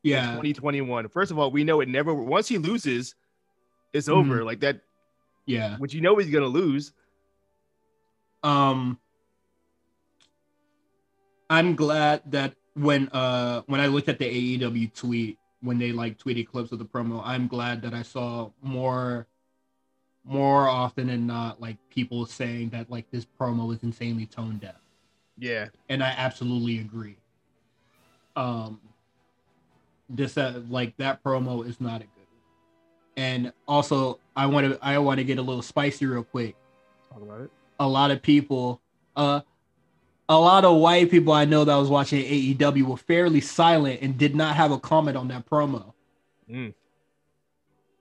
[0.04, 1.08] in Yeah, 2021.
[1.08, 2.14] First of all, we know it never.
[2.14, 3.14] Once he loses,
[3.92, 4.32] it's Mm-hmm.
[4.32, 4.44] over.
[4.44, 4.80] Like that,
[5.46, 5.76] yeah.
[5.78, 6.92] which you know he's gonna lose.
[8.42, 8.98] um
[11.50, 16.18] i'm glad that when uh when i looked at the aew tweet when they like
[16.18, 19.26] tweeted clips of the promo i'm glad that i saw more
[20.24, 24.76] more often than not like people saying that like this promo is insanely tone deaf
[25.38, 27.16] Yeah, and i absolutely agree
[28.36, 28.80] um
[30.08, 32.26] this uh, like that promo is not a good one
[33.16, 36.56] And also, I want to I want to get a little spicy real quick.
[37.12, 37.50] Talk about it.
[37.78, 38.80] A lot of people,
[39.16, 39.40] uh,
[40.30, 44.16] a lot of white people I know that was watching AEW were fairly silent and
[44.16, 45.92] did not have a comment on that promo.
[46.48, 46.72] Mm.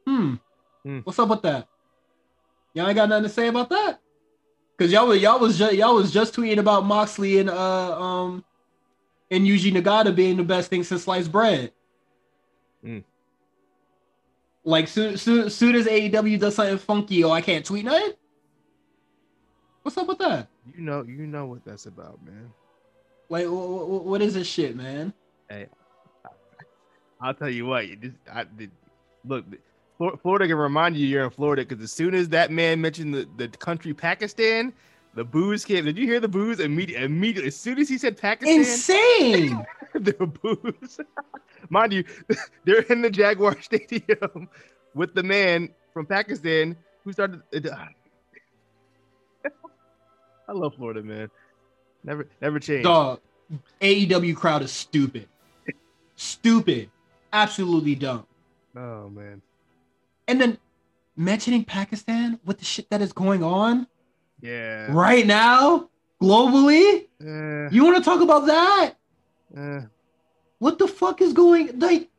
[0.05, 0.35] Hmm.
[0.83, 0.99] Hmm.
[0.99, 1.67] What's up with that?
[2.75, 3.99] Y'all ain't got nothing to say about that?
[4.77, 8.45] Cause y'all was y'all was just y'all was just tweeting about Moxley and uh um
[9.31, 11.73] and Yuji Nagata being the best thing since sliced bread.
[12.83, 12.99] Hmm.
[14.63, 18.13] Like soon, soon soon as AEW does something funky, oh I can't tweet nothing.
[19.81, 20.47] What's up with that?
[20.75, 22.51] You know, you know what that's about, man.
[23.29, 25.13] Like wh- wh- what is this shit, man?
[25.49, 25.67] Hey,
[27.21, 27.87] I'll tell you what.
[27.87, 28.71] You just, I did.
[29.25, 29.45] Look,
[30.21, 33.27] Florida can remind you you're in Florida because as soon as that man mentioned the,
[33.37, 34.73] the country Pakistan,
[35.13, 35.85] the booze came.
[35.85, 37.05] Did you hear the booze immediately?
[37.05, 39.65] Immediately, as soon as he said Pakistan, Insane.
[39.93, 40.99] the booze.
[41.69, 42.03] Mind you,
[42.63, 44.47] they're in the Jaguar Stadium
[44.95, 47.41] with the man from Pakistan who started.
[47.53, 47.85] Uh,
[50.49, 51.29] I love Florida, man.
[52.03, 52.83] Never, never change.
[52.83, 53.19] Dog,
[53.81, 55.27] AEW crowd is stupid.
[56.15, 56.89] stupid.
[57.31, 58.25] Absolutely dumb.
[58.75, 59.41] Oh man.
[60.27, 60.57] And then
[61.15, 63.85] mentioning Pakistan with the shit that is going on
[64.41, 64.91] Yeah.
[64.91, 65.89] right now,
[66.21, 67.05] globally.
[67.21, 68.95] Uh, You want to talk about that?
[69.55, 69.81] uh,
[70.57, 72.09] What the fuck is going like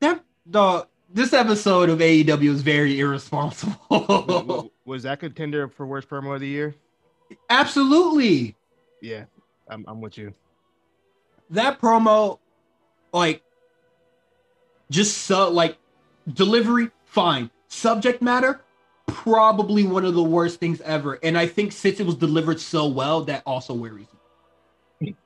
[0.00, 0.88] that dog?
[1.10, 4.72] This episode of AEW is very irresponsible.
[4.84, 6.74] was that contender for worst promo of the year?
[7.50, 8.56] Absolutely.
[9.00, 9.24] Yeah,
[9.68, 10.34] I'm, I'm with you.
[11.50, 12.38] That promo,
[13.12, 13.42] like,
[14.90, 15.78] just so like
[16.32, 17.50] delivery, fine.
[17.68, 18.60] Subject matter,
[19.06, 21.18] probably one of the worst things ever.
[21.22, 24.06] And I think since it was delivered so well, that also worries
[25.00, 25.16] me.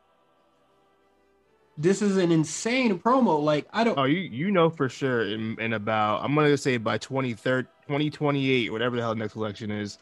[1.76, 3.42] this is an insane promo.
[3.42, 6.76] Like, I don't Oh, you you know for sure in, in about I'm gonna say
[6.76, 9.98] by 2030, 2028, whatever the hell the next election is.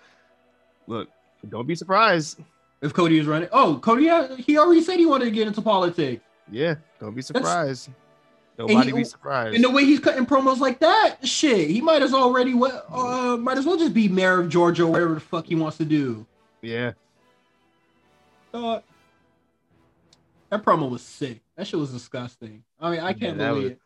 [0.86, 1.08] Look,
[1.48, 2.38] don't be surprised.
[2.82, 3.48] if Cody is running.
[3.52, 6.22] Oh, Cody, uh, he already said he wanted to get into politics.
[6.50, 7.88] Yeah, don't be surprised.
[8.58, 9.54] And Nobody he- be surprised.
[9.54, 13.36] And the way he's cutting promos like that, shit, he might as already well, uh,
[13.36, 15.84] might as well just be mayor of Georgia, or whatever the fuck he wants to
[15.84, 16.24] do.
[16.62, 16.92] yeah,
[18.52, 18.82] Dog.
[20.50, 21.40] That promo was sick.
[21.56, 22.62] That shit was disgusting.
[22.80, 23.80] I mean, I can't Yeah, believe was- it.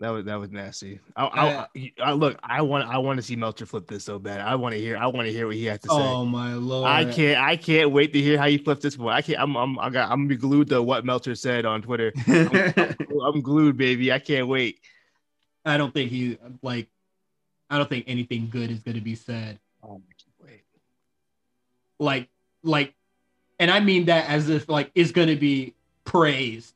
[0.00, 1.00] That was that was nasty.
[1.16, 4.20] I, I, I, I look, I want I want to see Meltzer flip this so
[4.20, 4.40] bad.
[4.40, 5.94] I want to hear I want to hear what he has to say.
[5.96, 6.88] Oh my lord!
[6.88, 9.12] I can't I can't wait to hear how you flip this one.
[9.12, 11.82] I can't I'm I'm I got I'm gonna be glued to what Meltzer said on
[11.82, 12.12] Twitter.
[12.28, 14.12] I'm glued, baby.
[14.12, 14.78] I can't wait.
[15.64, 16.88] I don't think he like.
[17.70, 19.58] I don't think anything good is going to be said.
[19.82, 20.00] Oh,
[20.42, 20.62] wait.
[21.98, 22.28] Like,
[22.62, 22.94] like,
[23.58, 26.72] and I mean that as if like it's going to be praised.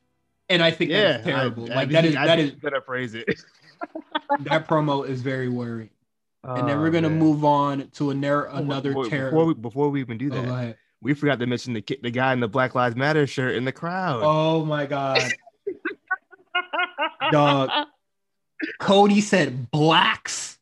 [0.52, 1.64] And I think Yeah, that's terrible.
[1.72, 3.26] I, like I that think- is I that think is he's gonna praise it.
[4.40, 5.90] that promo is very worrying.
[6.44, 7.18] and then Oh, we're gonna man.
[7.18, 9.30] move on to another Oh, another before, terror.
[9.30, 10.76] Before we, before we even do Oh, that, go ahead.
[11.00, 13.72] we forgot to mention the the guy in the Black Lives Matter shirt in the
[13.72, 14.20] crowd.
[14.24, 15.20] Oh my god,
[17.30, 17.70] dog.
[18.78, 20.58] Cody said blacks,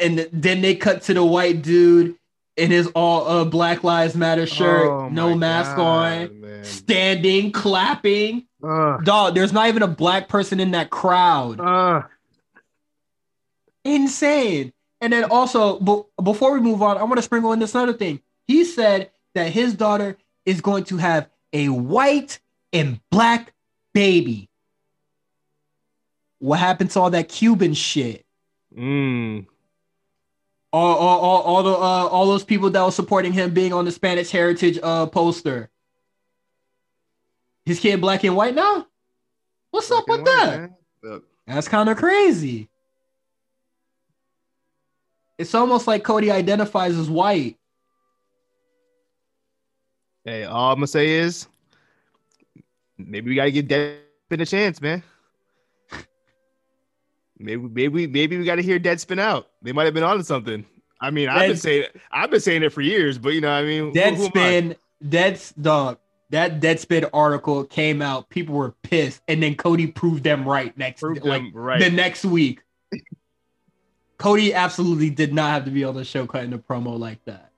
[0.00, 2.16] and then they cut to the white dude
[2.58, 6.64] in his all uh, Black Lives Matter shirt, Oh no mask God, on, man.
[6.64, 8.46] standing, clapping.
[8.60, 11.60] Dog, there's not even a black person in that crowd.
[13.84, 14.72] insane.
[15.00, 17.92] And then also, b- before we move on, I want to sprinkle in this other
[17.92, 18.20] thing.
[18.48, 22.40] He said that his daughter is going to have a white
[22.72, 23.52] and black
[23.94, 24.48] baby.
[26.40, 28.24] What happened to all that Cuban shit?
[28.76, 29.46] Mm.
[30.70, 33.86] All, all, all, all the uh, all those people that were supporting him being on
[33.86, 35.70] the Spanish Heritage uh poster.
[37.64, 38.86] His kid black and white now?
[39.70, 40.70] What's up with white,
[41.02, 41.22] that?
[41.46, 42.68] That's kind of crazy.
[45.38, 47.56] It's almost like Cody identifies as white.
[50.24, 51.46] Hey, all I'm gonna say is
[52.98, 55.02] maybe we gotta give Deadspin a chance, man.
[57.38, 59.48] Maybe, maybe, maybe we gotta hear Deadspin out.
[59.62, 60.64] They might have been onto something.
[61.00, 63.58] I mean, I've been saying I've been saying it for years, but you know, what
[63.58, 63.92] I mean?
[63.92, 65.98] Deadspin, Dead's dog.
[66.30, 68.28] That Deadspin article came out.
[68.28, 71.80] People were pissed, and then Cody proved them right next, Proved like them right.
[71.80, 72.60] the next week.
[74.18, 77.52] Cody absolutely did not have to be on the show cutting a promo like that.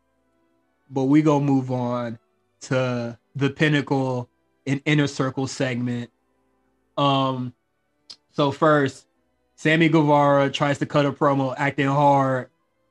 [0.91, 2.19] But we gonna move on
[2.63, 4.29] to the pinnacle
[4.67, 6.11] and inner circle segment.
[6.99, 7.55] Um,
[8.33, 9.07] so first,
[9.61, 12.49] Sammy Guevara tries to cut a promo, acting hard,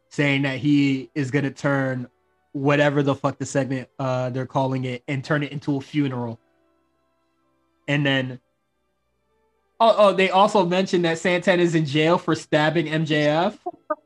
[0.09, 2.07] saying that he is gonna turn
[2.51, 6.39] whatever the fuck the segment uh they're calling it and turn it into a funeral.
[7.87, 8.39] And then
[9.79, 13.57] Oh, oh, they also mentioned that Santana's in jail for stabbing MJF.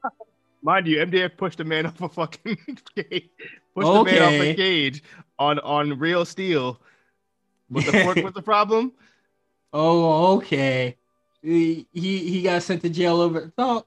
[0.61, 2.57] Mind you, MJF pushed a man off a fucking
[2.95, 3.29] cage.
[3.75, 4.17] Pushed okay.
[4.17, 5.03] a man off a cage
[5.37, 6.79] on on real steel.
[7.69, 8.93] Was the fork was the problem?
[9.73, 10.95] Oh, okay.
[11.43, 13.51] He, he he got sent to jail over.
[13.57, 13.83] Oh.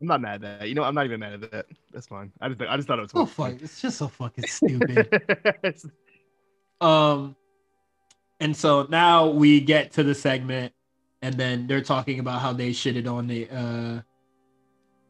[0.00, 0.68] I'm not mad at that.
[0.68, 1.66] You know, I'm not even mad at that.
[1.92, 2.32] That's fine.
[2.40, 3.10] I just I just thought it was.
[3.14, 3.60] Oh fuck!
[3.60, 5.20] It's just so fucking stupid.
[6.80, 7.36] um,
[8.38, 10.72] and so now we get to the segment,
[11.20, 14.00] and then they're talking about how they shitted on the uh,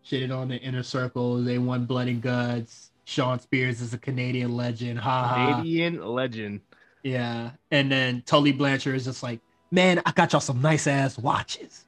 [0.04, 1.42] shitted on the inner circle.
[1.42, 2.90] They won blood and guts.
[3.04, 4.98] Shawn Spears is a Canadian legend.
[4.98, 5.46] Ha ha.
[5.56, 6.62] Canadian legend.
[7.02, 9.40] Yeah, and then Tully Blanchard is just like,
[9.70, 11.84] man, I got y'all some nice ass watches.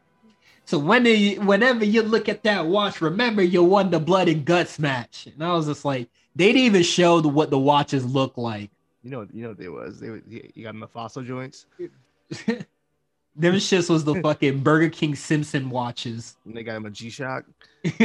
[0.64, 4.44] So when you, whenever you look at that watch, remember you won the blood and
[4.44, 5.26] guts match.
[5.26, 8.70] And I was just like, they didn't even show the, what the watches look like.
[9.02, 9.98] You know, you know what they was.
[9.98, 10.06] They
[10.54, 11.66] you got them the fossil joints.
[12.46, 12.66] them
[13.36, 16.36] shits was the fucking Burger King Simpson watches.
[16.44, 17.44] And they got him a G Shock.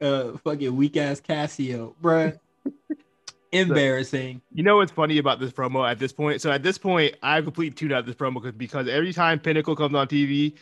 [0.00, 2.38] uh, fucking weak ass Casio, bruh.
[3.52, 4.38] Embarrassing.
[4.38, 6.40] So, you know what's funny about this promo at this point?
[6.40, 9.94] So at this point, I completely tuned out this promo because every time Pinnacle comes
[9.94, 10.54] on TV,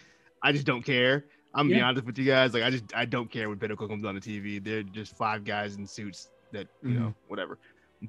[0.43, 1.25] I just don't care.
[1.55, 1.81] I'm gonna yeah.
[1.81, 2.55] be honest with you guys.
[2.55, 4.63] Like I just I don't care when Pinnacle comes on the TV.
[4.63, 6.99] They're just five guys in suits that you mm-hmm.
[7.01, 7.59] know whatever.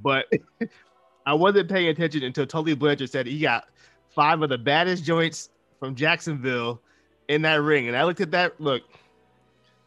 [0.02, 0.32] But
[1.26, 3.68] I wasn't paying attention until Tully Blanchard said he got
[4.10, 6.82] five of the baddest joints from Jacksonville
[7.28, 8.60] in that ring, and I looked at that.
[8.60, 8.84] Look,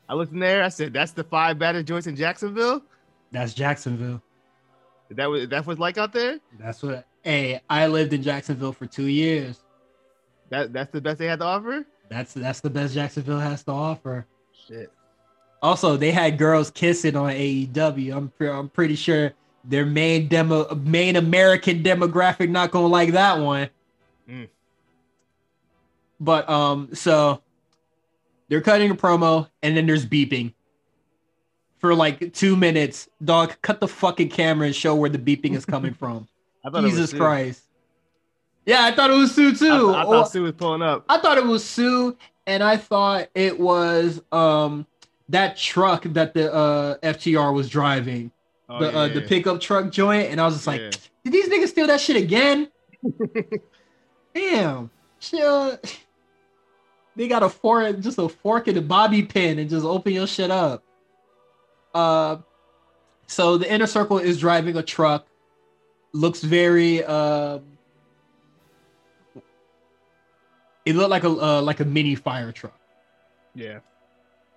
[0.08, 0.62] I looked in there.
[0.62, 2.82] I said, "That's the five baddest joints in Jacksonville."
[3.30, 4.22] That's Jacksonville.
[5.16, 6.38] That was that was like out there.
[6.58, 7.06] That's what.
[7.22, 9.60] Hey, I lived in Jacksonville for two years.
[10.50, 11.84] That that's the best they had to offer.
[12.10, 14.26] That's that's the best Jacksonville has to offer.
[14.66, 14.92] Shit.
[15.62, 18.14] Also, they had girls kissing on AEW.
[18.14, 19.32] I'm pre- I'm pretty sure
[19.64, 23.70] their main demo main American demographic not gonna like that one.
[24.28, 24.48] Mm.
[26.20, 27.42] But um, so
[28.48, 30.52] they're cutting a promo, and then there's beeping
[31.84, 33.10] for like two minutes.
[33.22, 36.26] Dog, cut the fucking camera and show where the beeping is coming from.
[36.80, 37.64] Jesus Christ.
[38.64, 39.90] Yeah, I thought it was Sue too.
[39.90, 41.04] I, I thought Sue was pulling up.
[41.10, 42.16] I thought it was Sue,
[42.46, 44.86] and I thought it was um
[45.28, 48.30] that truck that the uh FTR was driving.
[48.70, 49.12] Oh, the yeah, uh, yeah.
[49.12, 50.90] the pickup truck joint, and I was just like, yeah.
[51.22, 52.70] did these niggas steal that shit again?
[54.34, 54.90] Damn.
[55.20, 55.78] Chill.
[57.14, 60.26] They got a fork, just a fork and a bobby pin, and just open your
[60.26, 60.82] shit up.
[61.94, 62.38] Uh,
[63.26, 65.26] so the inner circle is driving a truck.
[66.12, 67.04] Looks very.
[67.04, 67.60] Uh,
[70.84, 72.78] it looked like a uh, like a mini fire truck.
[73.54, 73.80] Yeah.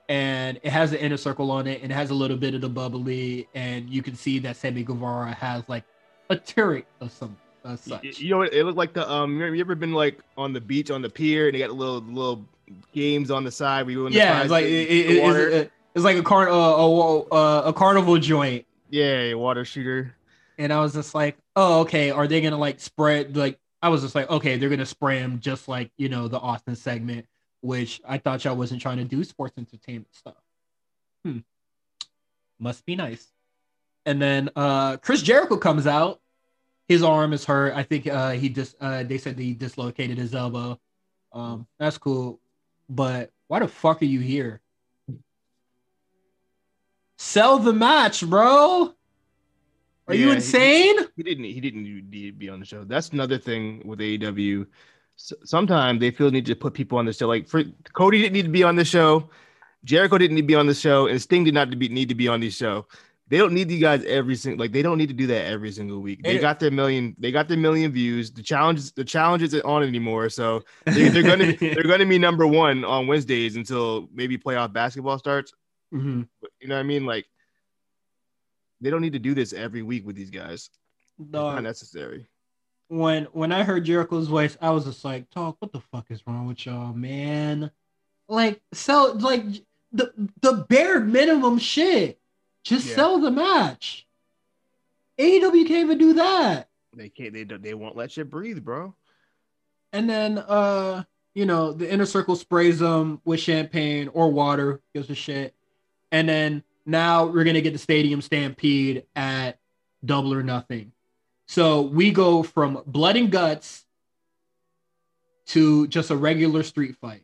[0.10, 2.62] And it has the inner circle on it, and it has a little bit of
[2.62, 5.84] the bubbly, and you can see that Sammy Guevara has like
[6.30, 8.20] a turret of some uh, such.
[8.20, 9.40] You know, it looked like the um.
[9.40, 12.46] You ever been like on the beach on the pier, and they got little little
[12.94, 16.18] games on the side where you in the yeah, like it, it, it's, it's like
[16.18, 18.68] a car uh, a, a, a carnival joint.
[18.92, 20.16] Yeah, water shooter.
[20.60, 22.12] And I was just like, oh, okay.
[22.12, 23.60] Are they gonna like spread like?
[23.82, 26.76] I was just like, okay, they're gonna spray them just like you know the Austin
[26.76, 27.26] segment,
[27.62, 30.38] which I thought y'all wasn't trying to do sports entertainment stuff.
[31.26, 31.40] Hmm.
[32.60, 33.32] Must be nice.
[34.06, 36.22] And then uh Chris Jericho comes out.
[36.88, 37.74] His arm is hurt.
[37.74, 40.80] I think uh he just uh they said he dislocated his elbow.
[41.34, 42.40] Um, that's cool.
[42.88, 44.62] But why the fuck are you here?
[47.18, 48.94] Sell the match, bro.
[50.08, 50.98] Are yeah, you insane?
[51.00, 51.44] He, he, didn't.
[51.44, 52.84] He didn't need to be on the show.
[52.84, 54.68] That's another thing with AEW.
[55.16, 57.28] sometimes they feel the need to put people on the show.
[57.28, 59.30] Like for Cody didn't need to be on the show,
[59.84, 62.28] Jericho didn't need to be on the show, and Sting did not need to be
[62.28, 62.86] on the show.
[63.30, 65.72] They don't need you guys every single like they don't need to do that every
[65.72, 66.24] single week.
[66.24, 68.32] They got their million, they got their million views.
[68.32, 72.48] The challenge, the challenge isn't on anymore, so they, are gonna they're gonna be number
[72.48, 75.52] one on Wednesdays until maybe playoff basketball starts.
[75.94, 76.24] Mm-hmm.
[76.60, 77.06] You know what I mean?
[77.06, 77.26] Like
[78.82, 80.70] they don't need to do this every week with these guys.
[81.18, 82.28] No, not necessary.
[82.90, 86.26] When when I heard Jericho's voice, I was just like, "Talk, what the fuck is
[86.26, 87.72] wrong with y'all, man?
[88.28, 89.44] Like, sell like
[89.92, 92.20] the the bare minimum shit."
[92.64, 92.96] Just yeah.
[92.96, 94.06] sell the match.
[95.18, 96.70] AEW can't even do that.
[96.96, 97.34] They can't.
[97.34, 98.94] They they won't let you breathe, bro.
[99.94, 105.10] And then, uh, you know, the inner circle sprays them with champagne or water, gives
[105.10, 105.56] a shit.
[106.12, 109.60] And then now we're gonna get the stadium stampede at
[110.06, 110.92] double or nothing.
[111.48, 113.86] So we go from blood and guts
[115.48, 117.24] to just a regular street fight.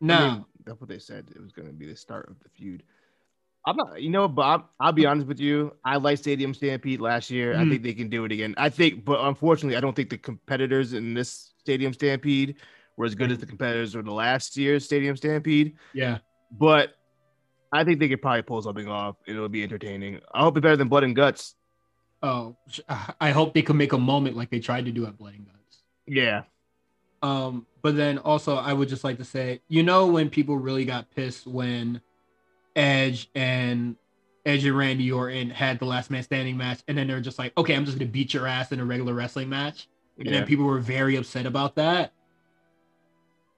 [0.00, 1.26] Now, that's what they said.
[1.34, 2.82] It was going to be the start of the feud.
[3.66, 4.62] I'm not, you know, Bob.
[4.78, 5.74] I'm, I'll be honest with you.
[5.84, 7.54] I like Stadium Stampede last year.
[7.54, 7.70] I Mhm.
[7.70, 8.54] think they can do it again.
[8.58, 12.56] I think, but unfortunately, I don't think the competitors in this Stadium Stampede
[12.96, 15.76] were as good as the competitors in the last year's Stadium Stampede.
[15.92, 16.18] Yeah.
[16.52, 16.94] But
[17.72, 19.16] I think they could probably pull something off.
[19.26, 20.20] And it'll be entertaining.
[20.32, 21.56] I hope it's better than Blood and Guts.
[22.22, 22.56] Oh,
[23.20, 25.46] I hope they can make a moment like they tried to do at Blood and
[25.46, 25.82] Guts.
[26.06, 26.44] Yeah.
[27.22, 30.84] Um, but then also I would just like to say, you know, when people really
[30.84, 32.00] got pissed when
[32.76, 33.96] Edge and
[34.46, 37.52] Edge and Randy Orton had the last man standing match, and then they're just like,
[37.56, 39.88] okay, I'm just gonna beat your ass in a regular wrestling match,
[40.18, 40.32] and Yeah.
[40.32, 42.12] then people were very upset about that.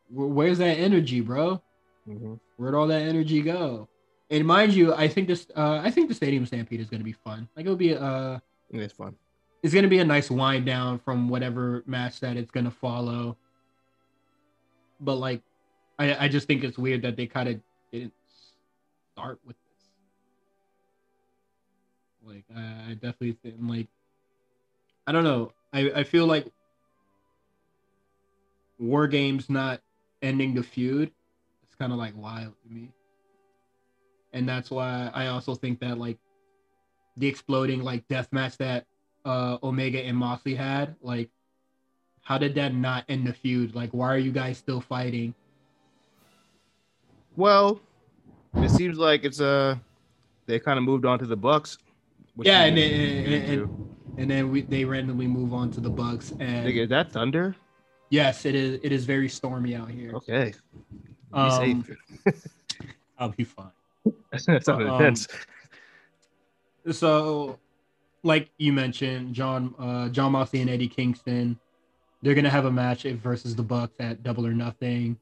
[0.09, 1.63] Wh- Where's that energy, bro?
[2.09, 2.39] Mhm.
[2.57, 3.89] Where'd all that energy go?
[4.31, 7.13] And mind you, I think this, uh, I think the Stadium Stampede is gonna be
[7.13, 7.49] fun.
[7.57, 8.39] Like it'll be, uh,
[8.71, 9.17] It's fun.
[9.63, 13.37] it's gonna be a nice wind down from whatever match that it's gonna follow.
[15.01, 15.43] But like,
[15.99, 17.61] I I just think it's weird that they kind of
[17.93, 18.15] didn't
[19.13, 19.89] start with this.
[22.25, 23.89] Like, I, I definitely think like,
[25.07, 25.53] I don't know.
[25.73, 26.47] I I feel like
[28.79, 29.81] War Games not
[30.23, 31.11] ending the feud.
[31.65, 32.93] It's kind of like wild to me.
[34.33, 36.19] And that's why I also think that like
[37.17, 38.87] the exploding like death match that
[39.25, 41.31] uh Omega and Moxley had, like
[42.23, 43.75] how did that not end the feud?
[43.75, 45.35] Like why are you guys still fighting?
[47.37, 47.81] Well,
[48.57, 49.77] it seems like it's uh
[50.47, 51.79] they kind of moved on to the Bucks.
[52.39, 56.33] Yeah, and then, and, and, and then we they randomly move on to the Bucks
[56.39, 57.57] and is that Thunder?
[58.11, 60.13] Yes, it is it is very stormy out here.
[60.15, 60.53] Okay.
[61.33, 61.85] Be Um,
[62.25, 62.37] safe.
[63.19, 63.71] I'll be fine.
[64.31, 65.27] that sounded um, intense.
[66.93, 67.59] So,
[68.23, 71.59] like you mentioned, Jon uh, Jon Moxley and Eddie Kingston,
[72.23, 75.19] they're gonna have a match versus the Bucks at Double or Nothing.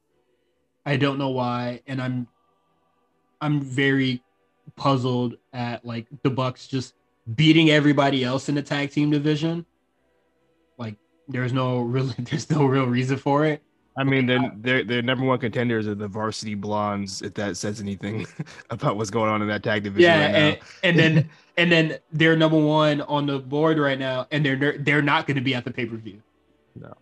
[0.85, 2.27] I don't know why, and I'm
[3.41, 4.21] I'm very
[4.75, 6.93] puzzled at like the Bucks just
[7.35, 9.65] beating everybody else in the tag team division.
[11.27, 13.61] There's no real there's no real reason for it.
[13.97, 17.79] I mean, they're, they're, they're number one contenders are the varsity blondes, if that says
[17.79, 18.27] anything
[18.69, 20.67] about what's going on in that tag division yeah, right and, now.
[20.83, 25.01] and then and then they're number one on the board right now, and they're they're,
[25.01, 26.21] not going to be at the pay per view.
[26.75, 26.93] No,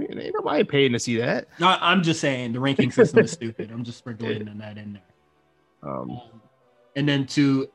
[0.00, 1.46] ain't nobody paying to see that.
[1.60, 3.70] No, I'm just saying the ranking system is stupid.
[3.70, 5.02] I'm just sprinkling that in there.
[5.88, 6.20] Um,
[6.96, 7.70] And then to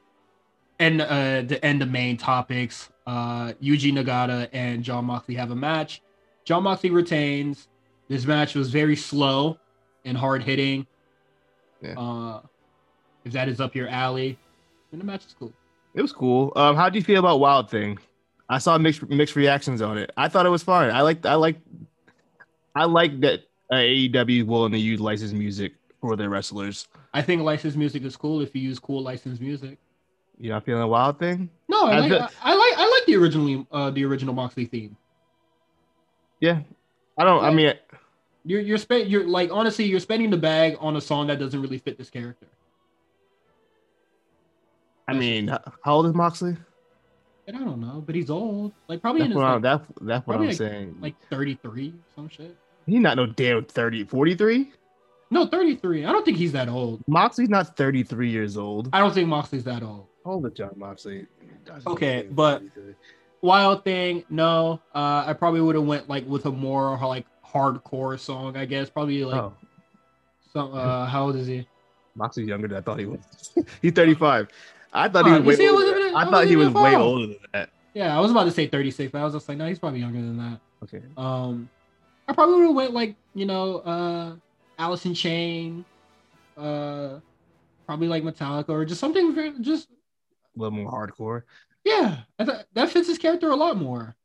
[0.79, 5.55] end uh to end the main topics, uh Yuji Nagata and Jon Moxley have a
[5.55, 6.01] match.
[6.45, 7.67] Jon Moxley retains.
[8.07, 9.57] This match was very slow
[10.05, 10.85] and hard hitting.
[11.81, 11.99] Yeah.
[11.99, 12.41] Uh
[13.25, 14.37] if that is up your alley,
[14.91, 15.53] then the match is cool.
[15.93, 16.51] it was cool.
[16.57, 17.97] Um, how do you feel about Wild Thing?
[18.49, 20.11] I saw mixed mixed reactions on it.
[20.17, 20.91] I thought it was fine.
[20.91, 21.57] I like I like
[22.75, 23.41] I like that
[23.71, 26.87] uh, AEW is willing to use licensed music for their wrestlers.
[27.13, 29.77] I think licensed music is cool if you use cool licensed music.
[30.37, 31.49] You not feeling Wild Thing?
[31.69, 34.33] No, I I like feel- I, I like I like the originally uh the original
[34.33, 34.95] Moxley theme.
[36.39, 36.61] Yeah.
[37.17, 37.43] I don't.
[37.43, 37.73] I mean,
[38.45, 41.61] You're you're spend you're like honestly you're spending the bag on a song that doesn't
[41.61, 42.47] really fit this character.
[45.07, 46.55] I mean, how old is Moxley?
[47.45, 48.71] And I don't know, but he's old.
[48.87, 50.97] Like probably in That's his what, I'm, like, that's, that's what I'm like- saying.
[51.01, 52.55] like 33 some shit.
[52.85, 54.71] He's not no damn 30, 43.
[55.29, 56.05] No, 33.
[56.05, 57.01] I don't think he's that old.
[57.07, 58.89] Moxley's not 33 years old.
[58.93, 60.07] I don't think Moxley's that old.
[60.25, 61.27] Hold the Jon Moxley.
[61.87, 62.63] Okay, but-
[63.41, 64.79] Wild thing, no.
[64.95, 68.55] Uh, I probably would have went like with a more like hardcore song.
[68.55, 69.53] I guess probably like oh,
[70.53, 70.73] some.
[70.73, 71.67] Uh, how old is he?
[72.15, 73.19] Moxley's younger than I thought he was.
[73.81, 74.47] He's 35.
[74.93, 75.97] I thought Oh, he was way older.
[75.97, 77.69] even- I I thought he was way older than that.
[77.93, 79.99] Yeah, I was about to say 36, but I was just like, no, he's probably
[79.99, 80.59] younger than that.
[80.83, 81.01] Okay.
[81.17, 81.69] Um,
[82.27, 84.35] I probably would have went like you know, uh,
[84.77, 85.83] Alice in Chain,
[86.57, 87.19] uh,
[87.85, 89.89] probably like Metallica or just something very just
[90.55, 91.43] A little more hardcore.
[91.83, 92.19] yeah.
[92.39, 94.15] I th- that fits his character a lot more,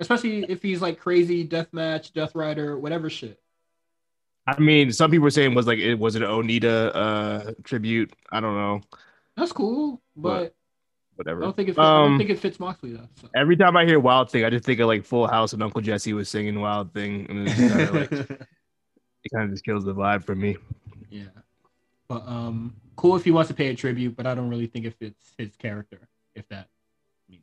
[0.00, 3.40] especially if he's like crazy deathmatch, Death Rider, whatever shit.
[4.46, 8.12] I mean, some people were saying it was like it was an Onita uh tribute.
[8.32, 8.80] I don't know.
[9.36, 10.54] That's cool, but
[11.16, 11.42] Whatever.
[11.42, 11.72] I don't think it.
[11.74, 13.06] Fit, I don't Um, think it fits Moxley though.
[13.20, 13.28] So.
[13.36, 15.82] Every time I hear Wild Thing, I just think of like Full House and Uncle
[15.82, 19.84] Jesse was singing Wild Thing, and it's kind of like it kind of just kills
[19.84, 20.56] the vibe for me.
[21.10, 21.24] yeah,
[22.08, 24.84] but um, cool if he wants to pay a tribute, but I don't really think
[24.84, 25.98] it fits his character.
[26.34, 26.68] If that.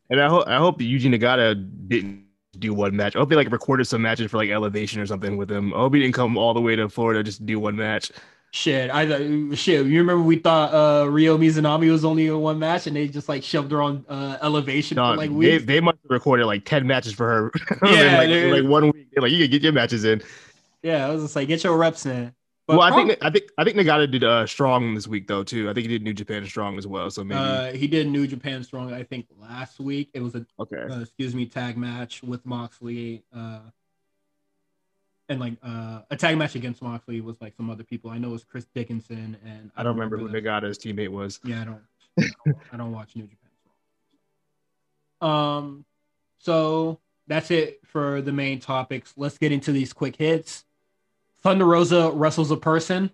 [0.09, 1.55] And I hope I hope Yuji Nagata
[1.87, 2.25] didn't
[2.57, 3.15] do one match.
[3.15, 5.73] I hope they like recorded some matches for like Elevation or something with him.
[5.73, 8.11] I hope he didn't come all the way to Florida just to do one match.
[8.51, 9.85] Shit, I thought shit.
[9.87, 13.27] You remember we thought uh Rio Mizunami was only in one match, and they just
[13.27, 15.65] like shoved her on uh elevation for like they, weeks.
[15.65, 17.51] they must have recorded like 10 matches for her
[17.83, 19.07] Yeah, in, like, in, like one week.
[19.11, 20.21] They're like, you can get your matches in.
[20.83, 22.33] Yeah, I was just like, get your reps in.
[22.68, 25.41] But well, I think I think I think Nagata did uh, strong this week though
[25.41, 25.70] too.
[25.70, 27.09] I think he did New Japan strong as well.
[27.09, 28.93] So maybe uh, he did New Japan strong.
[28.93, 30.82] I think last week it was a okay.
[30.89, 33.24] Uh, excuse me, tag match with Moxley.
[33.34, 33.59] Uh,
[35.30, 38.11] and like uh, a tag match against Moxley was like some other people.
[38.11, 41.39] I know it was Chris Dickinson and I don't, remember, remember who Nagata's teammate was.
[41.45, 41.82] Yeah, I don't.
[42.20, 43.47] I don't, I don't watch New Japan.
[45.22, 45.86] Um,
[46.38, 49.13] so that's it for the main topics.
[49.15, 50.65] Let's get into these quick hits.
[51.47, 53.09] Thunder Rosa wrestles a person.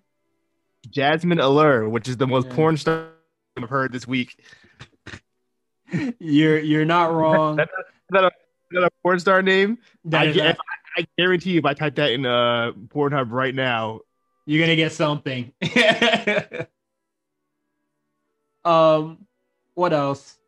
[0.89, 2.55] Jazmin Allure, which is the most yeah.
[2.55, 3.09] porn star
[3.55, 4.43] I've heard this week.
[6.17, 7.57] You're you're not wrong.
[7.57, 7.69] That's
[8.09, 8.31] that, a,
[8.71, 9.77] that a porn star name?
[10.11, 13.99] I guarantee you, if I type that in uh, Pornhub right now,
[14.47, 15.53] you're gonna get something.
[18.65, 19.27] um,
[19.75, 20.39] what else?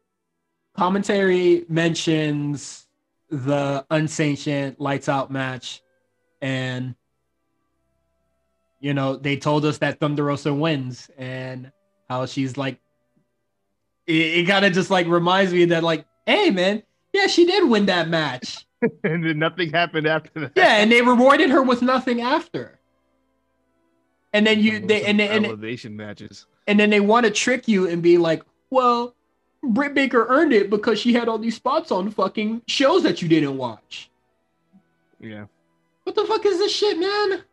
[0.75, 2.88] Commentary mentions
[3.29, 5.83] the unsanctioned lights out match,
[6.41, 6.95] and
[8.86, 11.71] you know they told us that Thunder Rosa wins, and
[12.07, 12.79] how she's like,
[14.05, 17.67] it, it kind of just like reminds me that like, hey man, yeah, she did
[17.67, 18.63] win that match.
[19.03, 20.51] and then nothing happened after that.
[20.55, 22.79] Yeah, and they rewarded her with nothing after.
[24.33, 26.45] And then you they and, and elevation matches.
[26.67, 29.15] And then they want to trick you and be like, well,
[29.63, 33.27] Britt Baker earned it because she had all these spots on fucking shows that you
[33.27, 34.11] didn't watch.
[35.19, 35.45] Yeah.
[36.03, 37.43] What the fuck is this shit, man?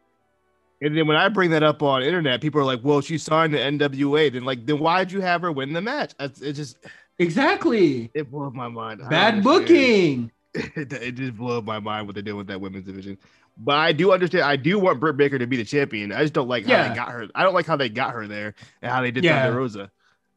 [0.83, 3.55] And then when I bring that up on internet, people are like, "Well, she signed
[3.55, 6.13] the NWA." Then like, then why'd you have her win the match?
[6.19, 6.77] It's, just
[7.21, 8.11] exactly.
[8.15, 9.01] It blew my mind.
[9.09, 10.33] Bad booking.
[10.55, 13.17] it, it just blew my mind what they're doing with that women's division.
[13.59, 14.45] But I do understand.
[14.45, 16.11] I do want Britt Baker to be the champion.
[16.11, 16.89] I just don't like how yeah.
[16.89, 17.29] they got her.
[17.33, 19.45] I don't like how they got her there and how they did yeah.
[19.45, 19.91] Thunder Rosa.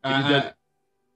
[0.03, 0.51] Uh,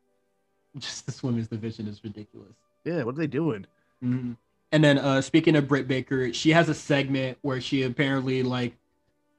[0.80, 2.56] just this women's division is ridiculous.
[2.84, 3.68] Yeah, what are they doing?
[4.04, 4.32] Mm-hmm.
[4.72, 8.76] And then, uh, speaking of Britt Baker, she has a segment where she apparently like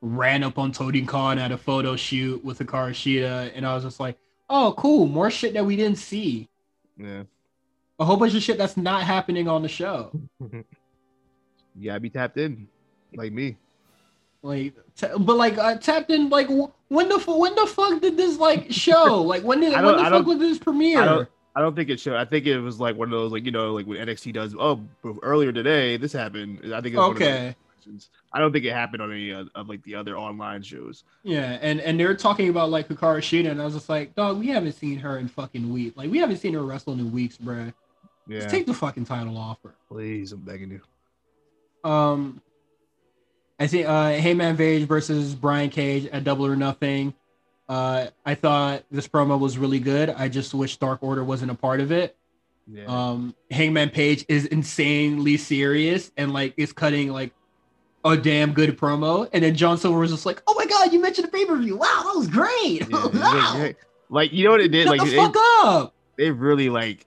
[0.00, 3.84] ran up on Tony Khan at a photo shoot with Hikaru Shida, and I was
[3.84, 6.48] just like, "Oh, cool, more shit that we didn't see."
[6.96, 7.22] Yeah
[8.00, 10.10] a whole bunch of shit that's not happening on the show.
[11.78, 12.66] yeah, be tapped in,
[13.14, 13.56] like me.
[14.42, 16.30] Like, t- but like uh, tapped in.
[16.30, 19.22] Like, when the when the fuck did this like show?
[19.22, 21.02] like, when did when the fuck was this premiere?
[21.02, 22.16] I don't, I don't think it showed.
[22.16, 24.56] I think it was like one of those like you know like when NXT does.
[24.58, 24.80] Oh,
[25.22, 26.74] earlier today this happened.
[26.74, 27.54] I think it was okay.
[28.32, 31.04] I don't think it happened on any of, of, like the other online shows.
[31.22, 34.38] Yeah, and and they're talking about like Hikaru Shida, and I was just like, dog,
[34.38, 35.96] we haven't seen her in fucking weeks.
[35.96, 37.72] Like, we haven't seen her wrestle in weeks, bruh.
[38.26, 38.40] Yeah.
[38.40, 39.74] Just take the fucking title off her.
[39.88, 41.90] Please, I'm begging you.
[41.90, 42.40] Um,
[43.58, 47.14] I think uh, Hangman Page versus Brian Cage at Double or Nothing.
[47.68, 50.10] Uh, I thought this promo was really good.
[50.10, 52.16] I just wish Dark Order wasn't a part of it.
[52.66, 52.84] Yeah.
[52.86, 57.32] Um, Hangman Page is insanely serious and like is cutting like
[58.04, 59.28] a damn good promo.
[59.32, 61.56] And then John Silver was just like, "Oh my god, you mentioned the pay per
[61.56, 61.76] view!
[61.76, 62.88] Wow, that was great!
[62.88, 63.70] Yeah, wow.
[64.08, 64.86] Like you know what it did?
[64.86, 65.94] Shut like the fuck they, up!
[66.16, 67.06] They really like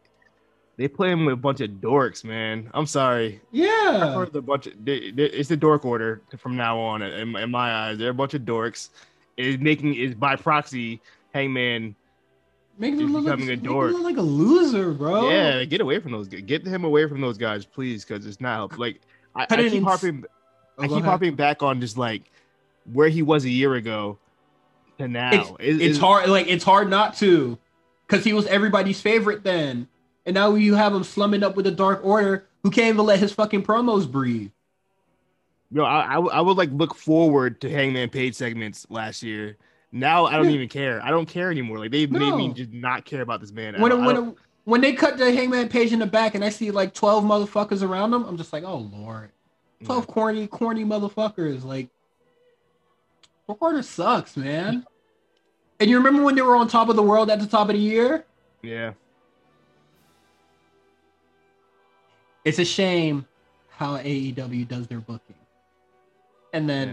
[0.77, 2.69] they play him with a bunch of dorks, man.
[2.73, 3.41] I'm sorry.
[3.51, 4.73] Yeah, heard a bunch of.
[4.83, 7.01] They, they, it's the dork order from now on.
[7.01, 8.89] In, in, my eyes, they're a bunch of dorks.
[9.37, 11.01] Is making is by proxy
[11.33, 11.95] Hangman.
[12.79, 13.91] Making him look, becoming like, a dork.
[13.91, 15.29] look like a loser, bro.
[15.29, 16.27] Yeah, get away from those.
[16.27, 19.01] Get him away from those guys, please, because it's not like
[19.35, 20.25] I, I keep harping.
[20.78, 22.24] Oh, I keep harping back on just like
[22.91, 24.17] where he was a year ago
[24.97, 25.32] to now.
[25.34, 26.30] It's, it's, it's hard.
[26.30, 27.57] Like it's hard not to,
[28.07, 29.88] because he was everybody's favorite then.
[30.26, 33.19] And now you have him slumming up with the Dark Order, who can't even let
[33.19, 34.51] his fucking promos breathe.
[35.69, 39.57] Yo, I, I, I would like look forward to Hangman Page segments last year.
[39.91, 41.03] Now I don't even care.
[41.03, 41.80] I don't care anymore.
[41.80, 42.19] Like they no.
[42.19, 43.80] made me just not care about this man.
[43.82, 46.93] When when when they cut the Hangman Page in the back and I see like
[46.93, 49.32] twelve motherfuckers around them, I'm just like, oh lord,
[49.84, 50.13] twelve yeah.
[50.13, 51.63] corny corny motherfuckers.
[51.63, 51.89] Like,
[53.47, 54.86] Order sucks, man.
[55.79, 57.75] And you remember when they were on top of the world at the top of
[57.75, 58.25] the year?
[58.61, 58.93] Yeah.
[62.45, 63.25] it's a shame
[63.69, 65.36] how AEW does their booking.
[66.53, 66.89] And then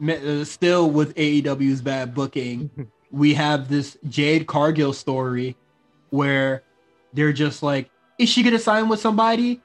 [0.00, 0.14] yeah.
[0.14, 2.70] Uh, still with AEW's bad booking,
[3.10, 5.56] we have this Jade Cargill story
[6.10, 6.62] where
[7.12, 9.60] they're just like, is she gonna sign with somebody?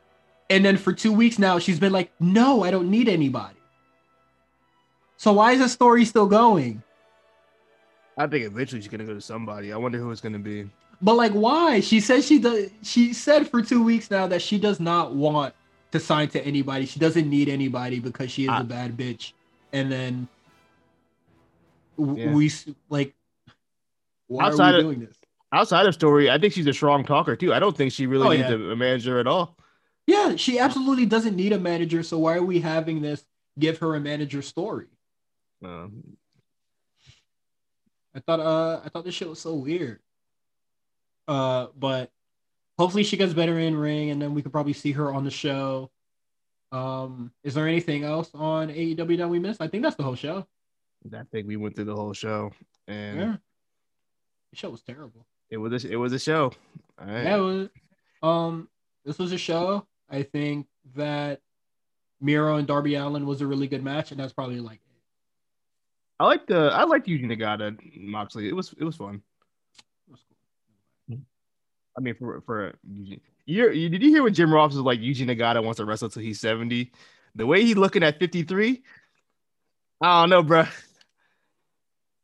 [0.50, 3.56] And then for two weeks now, she's been like, no, I don't need anybody.
[5.18, 6.84] So why is the story still going?
[8.18, 9.72] I think eventually she's gonna go to somebody.
[9.72, 10.70] I wonder who it's gonna be.
[11.02, 11.80] But like, why?
[11.80, 12.70] She says she does.
[12.84, 15.54] She said for two weeks now that she does not want
[15.92, 16.86] to sign to anybody.
[16.86, 19.34] She doesn't need anybody because she is I, a bad bitch.
[19.72, 20.28] And then
[21.98, 22.34] yeah.
[22.34, 22.52] we
[22.90, 23.14] like,
[24.28, 25.18] why outside are we doing this?
[25.52, 27.54] Outside of story, I think she's a strong talker too.
[27.54, 28.72] I don't think she really oh, needs yeah.
[28.72, 29.56] a manager at all.
[30.06, 32.04] Yeah, she absolutely doesn't need a manager.
[32.04, 33.24] So why are we having this
[33.58, 34.88] give her a manager story?
[35.64, 35.88] Uh,
[38.16, 40.00] I thought uh I thought this shit was so weird.
[41.28, 42.12] Uh, but
[42.78, 45.32] hopefully she gets better in ring, and then we could probably see her on the
[45.32, 45.90] show.
[46.72, 49.62] Um, is there anything else on AEW that we missed?
[49.62, 50.46] I think that's the whole show.
[51.14, 52.52] I think we went through the whole show,
[52.88, 53.36] and yeah.
[54.52, 55.26] the show was terrible.
[55.50, 56.52] It was a, it was a show.
[57.06, 57.70] Yeah, it was.
[58.22, 58.70] Um,
[59.06, 59.86] this was a show.
[60.14, 61.42] I think that
[62.22, 64.80] Miro and Darby Allin was a really good match, and that's probably like it.
[66.20, 68.48] I like the I liked Yuji Nagata Moxley.
[68.48, 69.24] It was it was fun.
[70.08, 70.24] It was
[71.10, 71.18] cool.
[71.98, 73.18] I mean, for for you,
[73.72, 75.00] you did you hear what Jim Ross was like?
[75.00, 76.92] Yuji Nagata wants to wrestle till he's seventy.
[77.34, 78.84] The way he's looking at fifty three,
[80.00, 80.66] I don't know, bro.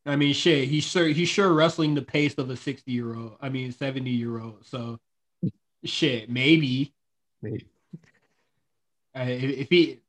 [0.05, 3.37] I mean, shit, he's sure he's sure wrestling the pace of a sixty year old.
[3.41, 4.63] I mean, seventy year old.
[4.65, 4.99] So,
[5.83, 6.93] shit, maybe.
[7.41, 7.65] Maybe.
[9.19, 9.99] Uh, if he,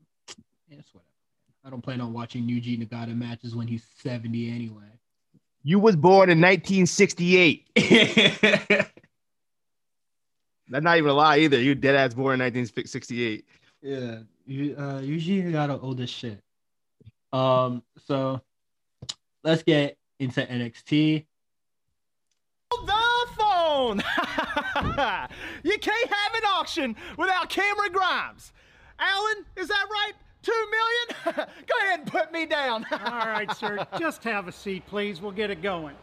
[0.70, 1.08] it's whatever.
[1.64, 4.84] I don't plan on watching Yuji Nagata matches when he's seventy anyway.
[5.64, 7.68] You was born in 1968.
[10.68, 11.60] That's not even a lie either.
[11.60, 13.44] You dead ass born in 1968.
[13.82, 16.38] Yeah, you uh, Yuji Nagata old as shit.
[17.32, 18.40] Um, so
[19.42, 21.24] let's get into NXT.
[22.70, 23.98] The phone.
[25.64, 28.52] you can't have an auction without Cameron Grimes.
[29.00, 30.12] Alan, is that right?
[30.42, 31.46] Two million?
[31.66, 32.86] Go ahead and put me down.
[32.92, 33.86] All right, sir.
[33.98, 35.20] Just have a seat, please.
[35.20, 35.96] We'll get it going.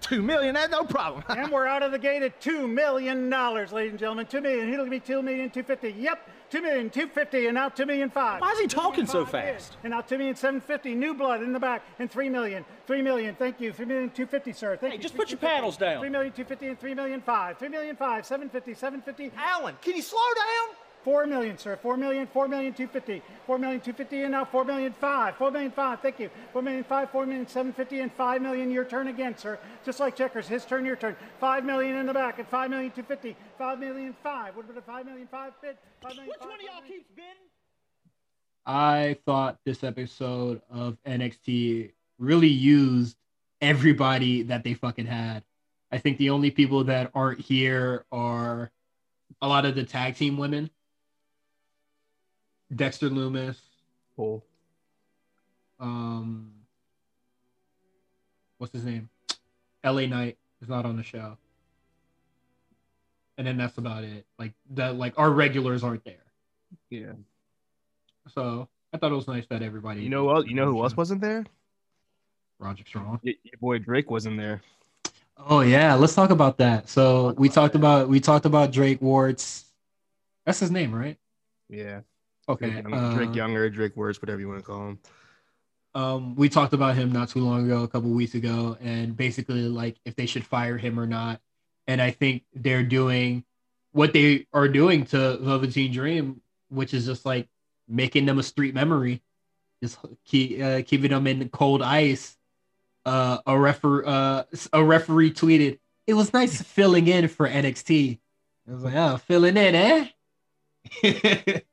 [0.00, 1.22] Two million, that's no problem.
[1.28, 4.26] and we're out of the gate at two million dollars, ladies and gentlemen.
[4.26, 4.72] Two million.
[4.72, 5.90] It'll be two million two fifty.
[5.90, 6.28] Yep.
[6.50, 8.40] Two million two fifty, and now two million five.
[8.40, 9.76] Why is he talking so fast?
[9.84, 10.94] And now two million seven fifty.
[10.94, 12.64] New blood in the back, and three million.
[12.86, 13.34] Three million.
[13.34, 13.72] Thank you.
[13.72, 14.76] Three million two fifty, sir.
[14.76, 15.02] Thank hey, you.
[15.02, 16.00] just put your paddles down.
[16.00, 17.58] Three million two fifty and three million five.
[17.58, 18.24] Three million five.
[18.26, 18.74] Seven fifty.
[18.74, 19.30] Seven fifty.
[19.36, 20.76] Alan, can you slow down?
[21.02, 21.76] Four million, sir.
[21.76, 23.22] Four million, four million, two fifty.
[23.46, 25.36] Four million, two fifty, and now four million five.
[25.36, 26.30] Four million five, thank you.
[26.52, 29.58] Four million five, four million seven fifty, and five million your turn again, sir.
[29.84, 31.16] Just like checkers, his turn, your turn.
[31.38, 33.34] Five million in the back, and five million two fifty.
[33.56, 34.54] Five million five.
[34.54, 35.76] What about a five million five bid?
[36.02, 37.30] Five million Which five, one of y'all keeps bidding?
[38.66, 43.16] I thought this episode of NXT really used
[43.62, 45.44] everybody that they fucking had.
[45.90, 48.70] I think the only people that aren't here are
[49.40, 50.70] a lot of the tag team women
[52.74, 53.60] Dexter Loomis.
[54.16, 54.44] Cool.
[55.78, 56.52] Um,
[58.58, 59.08] what's his name?
[59.84, 61.36] LA Knight is not on the show.
[63.38, 64.26] And then that's about it.
[64.38, 66.24] Like that, like our regulars aren't there.
[66.90, 67.12] Yeah.
[68.34, 70.02] So I thought it was nice that everybody.
[70.02, 70.46] You know what?
[70.46, 71.44] You know who else wasn't there?
[72.58, 73.20] Roger Strong.
[73.22, 74.60] Your, your boy Drake wasn't there.
[75.38, 76.88] Oh yeah, let's talk about that.
[76.88, 79.64] So we talked about we talked about Drake Wuertz.
[80.44, 81.16] That's his name, right?
[81.68, 82.00] Yeah.
[82.50, 82.82] Okay.
[82.82, 84.98] Drake, uh, Drake Younger, Drake Wuertz, whatever you want to call him.
[85.94, 89.62] Um, we talked about him not too long ago, a couple weeks ago, and basically
[89.62, 91.40] like if they should fire him or not.
[91.86, 93.44] And I think they're doing
[93.92, 97.48] what they are doing to Velveteen Dream, which is just like
[97.88, 99.22] making them a street memory,
[99.82, 102.36] just keep uh, keeping them in cold ice.
[103.04, 108.18] Uh, a refer uh, a referee tweeted, "It was nice filling in for NXT."
[108.68, 111.60] I was like, "Oh, filling in, eh?"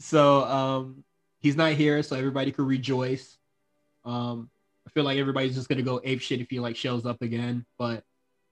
[0.00, 1.04] So um,
[1.40, 3.36] he's not here, so everybody could rejoice.
[4.04, 4.50] Um,
[4.86, 7.64] I feel like everybody's just gonna go ape shit if he like shows up again,
[7.78, 8.02] but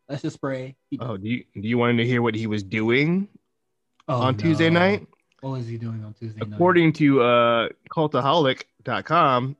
[0.08, 0.76] let's just pray.
[1.00, 3.28] oh, do you do you want to hear what he was doing
[4.08, 4.42] oh, on no.
[4.42, 5.06] Tuesday night?
[5.40, 6.52] What was he doing on Tuesday night?
[6.52, 9.56] According to uh, Cultaholic.com,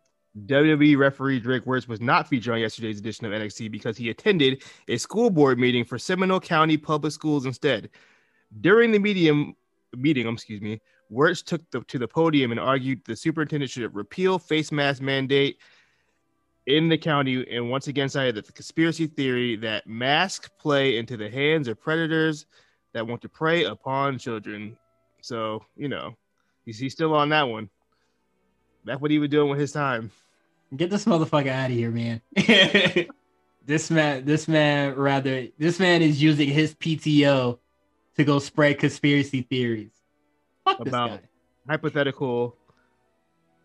[0.47, 4.63] WWE referee Drake Wuertz was not featured on yesterday's edition of NXT because he attended
[4.89, 7.91] a school board meeting for Seminole County Public Schools instead.
[8.61, 9.55] During the medium
[9.97, 10.81] meeting, excuse me,
[11.13, 15.59] Wuertz took the, to the podium and argued the superintendent should repeal face mask mandate
[16.67, 21.31] in the county and once again cited the conspiracy theory that masks play into the
[21.31, 22.45] hands of predators
[22.93, 24.77] that want to prey upon children.
[25.23, 26.15] So, you know,
[26.67, 27.71] he's, he's still on that one.
[28.85, 30.11] That's what he was doing with his time.
[30.77, 32.21] Get this motherfucker out of here, man.
[33.65, 37.59] this man, this man, rather, this man is using his PTO
[38.17, 39.98] to go spread conspiracy theories.
[40.79, 41.21] Fuck about
[41.69, 42.57] hypothetical,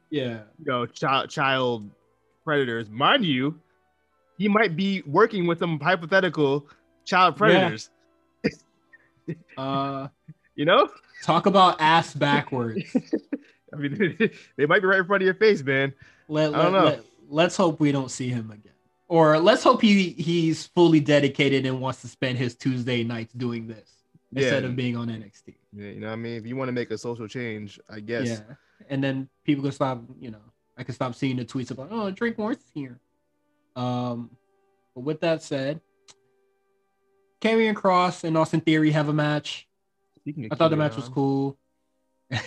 [0.09, 1.89] yeah, you know, child child
[2.43, 2.89] predators.
[2.89, 3.59] Mind you,
[4.37, 6.67] he might be working with some hypothetical
[7.05, 7.89] child predators.
[8.43, 9.35] Yeah.
[9.57, 10.07] uh,
[10.55, 10.89] you know,
[11.23, 12.95] talk about ass backwards.
[13.73, 14.17] I mean,
[14.55, 15.93] they might be right in front of your face, man.
[16.27, 16.99] Let, I don't know.
[17.29, 18.73] Let, us hope we don't see him again,
[19.07, 23.67] or let's hope he he's fully dedicated and wants to spend his Tuesday nights doing
[23.67, 23.89] this
[24.31, 24.43] yeah.
[24.43, 25.55] instead of being on NXT.
[25.75, 26.37] Yeah, you know what I mean?
[26.37, 28.27] If you want to make a social change, I guess.
[28.27, 28.55] Yeah.
[28.89, 30.41] And then people can stop, you know,
[30.77, 32.99] I can stop seeing the tweets about, oh, drink more here.
[33.75, 34.29] Um,
[34.93, 35.81] but with that said,
[37.41, 39.67] Karrion Cross and Austin Theory have a match.
[40.27, 41.57] I thought the match was cool.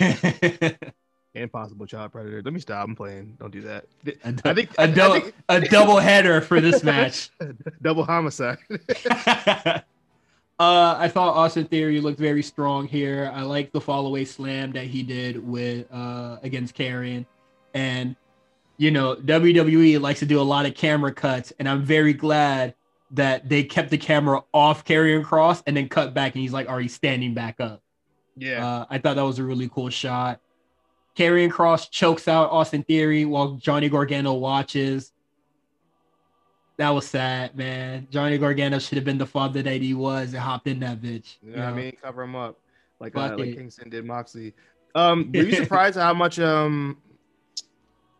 [1.34, 2.40] Impossible possible child predator.
[2.42, 2.88] Let me stop.
[2.88, 3.36] I'm playing.
[3.38, 3.84] Don't do that.
[4.24, 5.34] I think a, double think...
[5.50, 7.30] a double header for this match.
[7.82, 8.56] double homicide.
[10.58, 13.30] uh, I thought Austin Theory looked very strong here.
[13.34, 17.26] I like the fall away slam that he did with uh, against Karrion,
[17.74, 18.16] and
[18.78, 22.74] you know WWE likes to do a lot of camera cuts, and I'm very glad
[23.10, 26.68] that they kept the camera off Karrion Cross and then cut back, and he's like
[26.68, 27.82] already standing back up.
[28.34, 30.40] Yeah, uh, I thought that was a really cool shot.
[31.18, 35.12] Karrion Cross chokes out Austin Theory while Johnny Gargano watches.
[36.78, 38.06] That was sad, man.
[38.10, 41.36] Johnny Gargano should have been the father that he was and hopped in that bitch.
[41.42, 41.58] You know?
[41.58, 42.58] What I mean, cover him up
[43.00, 44.54] like uh, like Kingston did Moxley.
[44.94, 46.98] Um, were you surprised how much um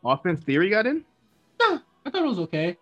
[0.04, 1.04] offense Theory got in?
[1.61, 2.76] No, I thought it was okay.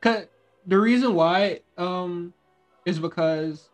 [0.00, 0.26] Cause
[0.66, 2.32] the reason why um
[2.86, 3.68] is because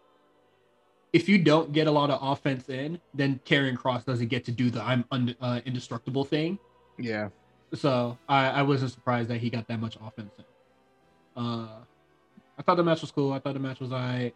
[1.12, 4.52] if you don't get a lot of offense in, then Karrion Cross doesn't get to
[4.52, 6.58] do the I'm un- uh, indestructible thing.
[6.98, 7.28] Yeah.
[7.72, 10.44] So I, I wasn't surprised that he got that much offense in.
[11.36, 11.68] Uh,
[12.58, 13.32] I thought the match was cool.
[13.32, 14.34] I thought the match was alright.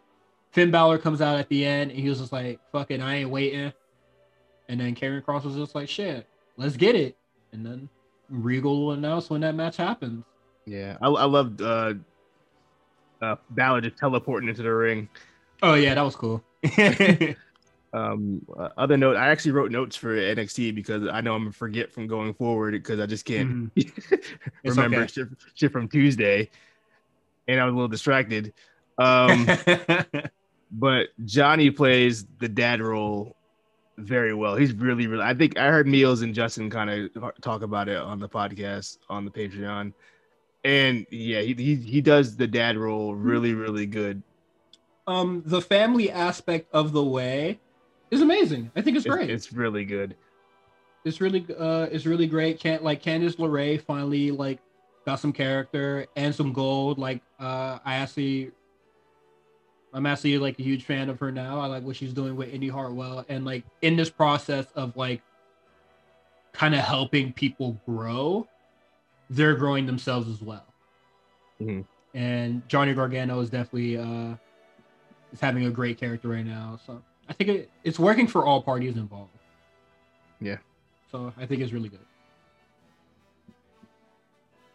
[0.51, 3.15] Finn Balor comes out at the end and he was just like, "Fuck it, I
[3.15, 3.71] ain't waiting."
[4.67, 6.27] And then Karrion Cross was just like, "Shit,
[6.57, 7.17] let's get it."
[7.51, 7.89] And then
[8.29, 10.23] Regal will announce when that match happens.
[10.65, 11.93] Yeah, I, I loved uh,
[13.21, 15.09] uh, Balor just teleporting into the ring.
[15.61, 16.43] Oh yeah, that was cool.
[17.93, 21.51] um, uh, other note, I actually wrote notes for NXT because I know I'm gonna
[21.51, 24.21] forget from going forward because I just can't mm.
[24.63, 25.07] remember okay.
[25.07, 26.49] shit, shit, from Tuesday,
[27.49, 28.53] and I was a little distracted.
[28.97, 29.47] Um,
[30.71, 33.35] but Johnny plays the dad role
[33.97, 34.55] very well.
[34.55, 35.23] He's really, really.
[35.23, 38.97] I think I heard Meals and Justin kind of talk about it on the podcast
[39.09, 39.93] on the Patreon,
[40.63, 44.23] and yeah, he he, he does the dad role really, really good
[45.09, 47.59] um the family aspect of the way
[48.11, 48.71] is amazing.
[48.75, 49.29] I think it's great.
[49.29, 50.15] It's, it's really good.
[51.03, 52.59] It's really uh it's really great.
[52.59, 54.59] Can't like Candice LeRae finally like
[55.05, 56.99] got some character and some gold.
[56.99, 58.51] Like uh I actually
[59.93, 61.59] I'm actually like a huge fan of her now.
[61.59, 65.21] I like what she's doing with Indi Hartwell and like in this process of like
[66.53, 68.47] kind of helping people grow,
[69.29, 70.65] they're growing themselves as well.
[71.61, 71.81] Mm-hmm.
[72.17, 74.35] And Johnny Gargano is definitely uh
[75.31, 76.79] is having a great character right now.
[76.85, 79.31] So I think it, it's working for all parties involved.
[80.41, 80.57] Yeah.
[81.11, 82.05] So I think it's really good.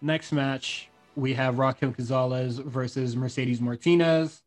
[0.04, 4.42] Next match, we have Raquel Gonzalez versus Mercedes Martinez.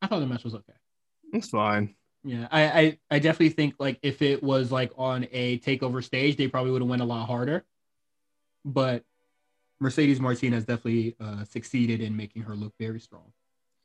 [0.00, 0.72] I thought the match was okay.
[1.34, 1.94] It's fine.
[2.24, 6.38] Yeah, I, I, I definitely think like if it was like on a takeover stage,
[6.38, 7.66] they probably would have went a lot harder.
[8.64, 9.04] But
[9.78, 13.30] Mercedes Martinez definitely uh, succeeded in making her look very strong.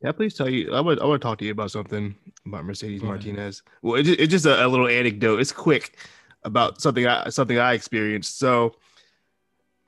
[0.02, 0.72] Yeah, please tell you.
[0.72, 2.14] I would I want to talk to you about something
[2.46, 3.62] about Mercedes Martinez.
[3.82, 5.38] Well, it's just, it's just a, a, little anecdote.
[5.40, 5.98] It's quick
[6.44, 8.38] about something I something I experienced.
[8.38, 8.74] So,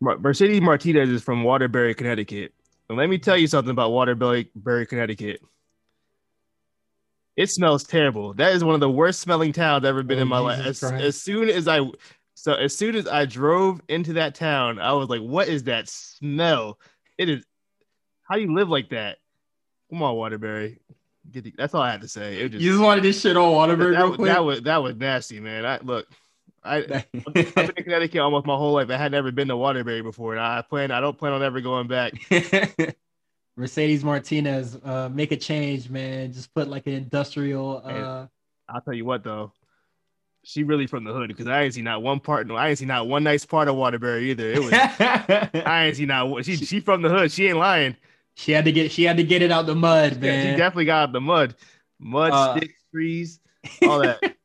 [0.00, 2.52] Mercedes Martinez is from Waterbury, Connecticut,
[2.88, 4.46] and let me tell you something about Waterbury,
[4.86, 5.40] Connecticut.
[7.36, 8.34] It smells terrible.
[8.34, 10.82] That is one of the worst smelling towns I've ever been oh, in my Jesus
[10.82, 10.92] life.
[10.94, 11.80] As, as soon as I
[12.34, 15.88] so as soon as I drove into that town, I was like, "What is that
[15.88, 16.78] smell?
[17.16, 17.44] It is.
[18.22, 19.18] How do you live like that?
[19.90, 20.78] Come on, Waterbury.
[21.30, 22.38] The, that's all I had to say.
[22.38, 23.96] It just, you just wanted this shit on Waterbury.
[23.96, 25.66] That, that, that, was that was nasty, man.
[25.66, 26.06] I look.
[26.64, 26.76] I,
[27.14, 28.90] I've been in Connecticut almost my whole life.
[28.90, 30.90] I had never been to Waterbury before, and I plan.
[30.90, 32.12] I don't plan on ever going back.
[33.56, 36.32] Mercedes Martinez, uh, make a change, man.
[36.32, 37.82] Just put like an industrial.
[37.84, 38.26] Uh...
[38.68, 39.52] I'll tell you what, though
[40.48, 42.46] she really from the hood because I ain't seen not one part.
[42.46, 44.50] No, I ain't seen not one nice part of Waterbury either.
[44.50, 47.30] It was I ain't seen not she she from the hood.
[47.30, 47.96] She ain't lying.
[48.34, 50.46] She had to get she had to get it out the mud, man.
[50.46, 51.54] Yeah, she definitely got out the mud,
[51.98, 53.40] mud, uh, sticks, trees,
[53.82, 54.36] all that.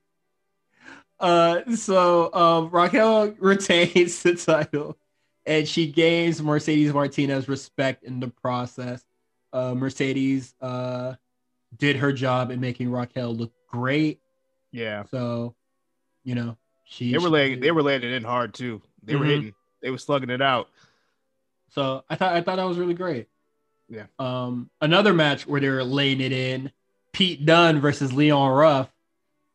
[1.24, 4.98] Uh, so uh, Raquel retains the title,
[5.46, 9.04] and she gains Mercedes Martinez respect in the process.
[9.52, 11.16] Uh, Mercedes uh
[11.78, 14.20] did her job in making Raquel look great.
[14.72, 15.04] Yeah.
[15.06, 15.56] So
[16.24, 18.82] you know, she they were laying they were laying it in hard too.
[19.04, 19.20] They mm-hmm.
[19.20, 20.70] were hitting, they were slugging it out.
[21.70, 23.28] So I thought I thought that was really great.
[23.90, 24.06] Yeah.
[24.20, 26.72] Um, another match where they were laying it in,
[27.12, 28.93] Pete Dunne versus Leon Ruff.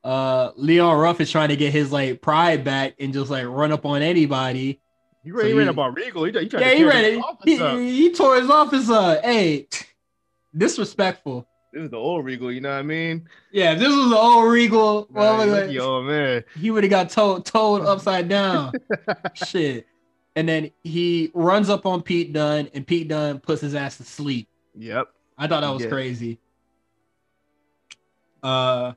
[0.05, 3.73] Uh, Leon Ruff is trying to get his like pride back and just like run
[3.73, 4.81] up on anybody.
[5.25, 6.25] He ran, so he, ran up on Regal.
[6.25, 7.23] He, he yeah, he ran it.
[7.45, 9.25] He, he, tore his office up.
[9.25, 9.67] Hey,
[10.57, 11.47] disrespectful.
[11.73, 13.29] This is the old Regal, you know what I mean?
[13.53, 17.11] Yeah, if this was the old Regal, well, like, yo, man, he would have got
[17.11, 18.73] told told upside down.
[19.35, 19.87] Shit.
[20.35, 24.05] and then he runs up on Pete Dunne, and Pete Dunne puts his ass to
[24.05, 24.49] sleep.
[24.77, 25.09] Yep.
[25.37, 25.91] I thought that was Yeah.
[25.91, 26.39] crazy.
[28.43, 28.93] Uh,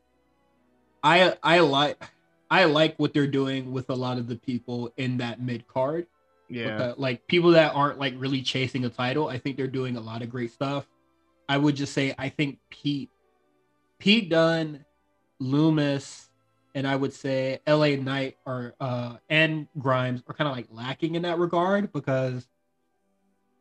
[1.03, 2.01] I I like
[2.49, 6.07] I like what they're doing with a lot of the people in that mid card.
[6.49, 6.93] Yeah.
[6.97, 9.29] like people that aren't like really chasing a title.
[9.29, 10.85] I think they're doing a lot of great stuff.
[11.47, 13.09] I would just say I think Pete,
[13.99, 14.83] Pete Dunne,
[15.39, 16.29] Loomis,
[16.75, 21.15] and I would say LA Knight are uh and Grimes are kind of like lacking
[21.15, 22.47] in that regard because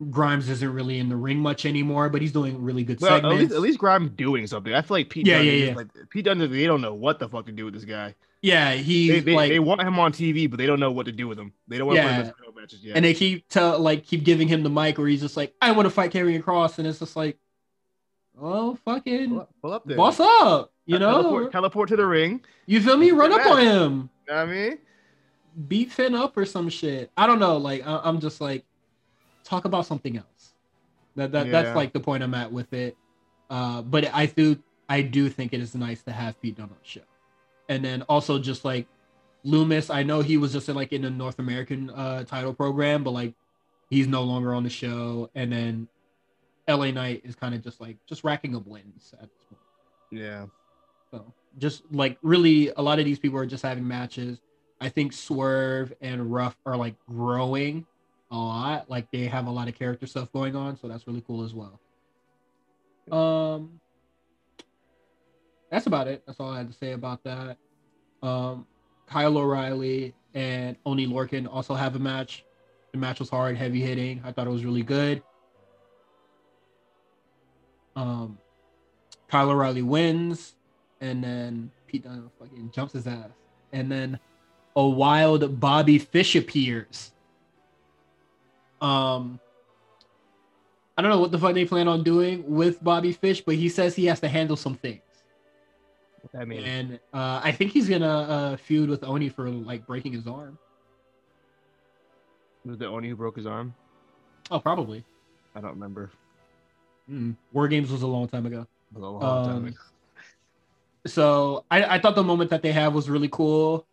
[0.09, 3.17] Grimes isn't really in the ring much anymore, but he's doing really good Well, at
[3.23, 3.41] segments.
[3.43, 4.73] least, at least Grimes doing something.
[4.73, 5.27] I feel like Pete.
[5.27, 5.75] Yeah, Dunne yeah, yeah.
[5.75, 8.15] Like, Pete Dunne, they don't know what the fuck to do with this guy.
[8.41, 11.05] yeah, he's They, they, like they want him on TV, but they don't know what
[11.05, 11.53] to do with him.
[11.69, 12.49] They don't want to put him Yeah.
[12.49, 12.97] in matches yet.
[12.97, 15.73] and they keep tell like keep giving him the mic where he's just like, I
[15.73, 17.37] want to fight Karrion Cross, and it's just like,
[18.41, 19.97] oh fucking pull up, pull up there.
[19.99, 21.21] boss up, you know?
[21.23, 22.41] teleport, teleport to the ring.
[22.67, 23.11] You feel me?
[23.11, 24.79] Run up on him, You know what I mean?
[25.69, 27.11] beat Finn up or some shit.
[27.17, 27.57] I don't know.
[27.59, 28.65] Like I- I'm just like,
[29.51, 30.55] talk about something else.
[31.17, 31.53] That that Yeah.
[31.53, 32.97] that's like the point I'm at with it.
[33.51, 34.57] Uh, but I do
[34.89, 37.03] I do think it is nice to have Pete Dunne on the show,
[37.69, 38.87] and then also just like
[39.45, 39.91] Loomis.
[39.91, 43.11] I know he was just in, like in the North American uh, title program, but
[43.11, 43.35] like
[43.89, 45.31] he's no longer on the show.
[45.35, 45.89] And then
[46.69, 49.61] LA Knight is kind of just like just racking up wins at this point.
[50.13, 50.47] Yeah.
[51.11, 54.39] So just like really, a lot of these people are just having matches.
[54.81, 57.87] I think Swerve and Ruff are like growing
[58.31, 58.91] a lot.
[58.91, 61.53] Like they have a lot of character stuff going on, so that's really cool as
[61.55, 61.81] well.
[63.11, 63.81] Um,
[65.71, 66.23] that's about it.
[66.27, 67.57] That's all I had to say about that.
[68.23, 68.67] Um,
[69.07, 72.45] Kyle O'Reilly and Oni Lorcan also have a match.
[72.93, 74.21] The match was hard, heavy hitting.
[74.25, 75.23] I thought it was really good.
[77.97, 78.39] Um,
[79.29, 80.55] Kyle O'Reilly wins,
[81.01, 83.31] and then Pete Dunne fucking jumps his ass,
[83.73, 84.19] and then
[84.77, 87.13] a wild Bobby Fish appears.
[88.81, 89.39] Um,
[90.97, 93.69] I don't know what the fuck they plan on doing with Bobby Fish, but he
[93.69, 95.01] says he has to handle some things,
[96.39, 100.13] I mean, and uh, I think he's gonna uh, feud with Oni for like breaking
[100.13, 100.59] his arm.
[102.67, 103.75] was the Oni who broke his arm?
[104.51, 105.05] Oh, probably.
[105.55, 106.11] I don't remember.
[107.11, 107.37] Mm.
[107.53, 108.67] War Games was a long time ago.
[108.95, 109.77] A long time Um, ago.
[111.07, 113.87] So I, I thought the moment that they had was really cool.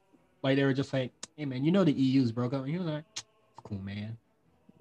[0.44, 2.78] Like they were just like, "Hey man, you know the EU's broke up." And he
[2.78, 3.06] was like,
[3.64, 4.27] "Cool man, It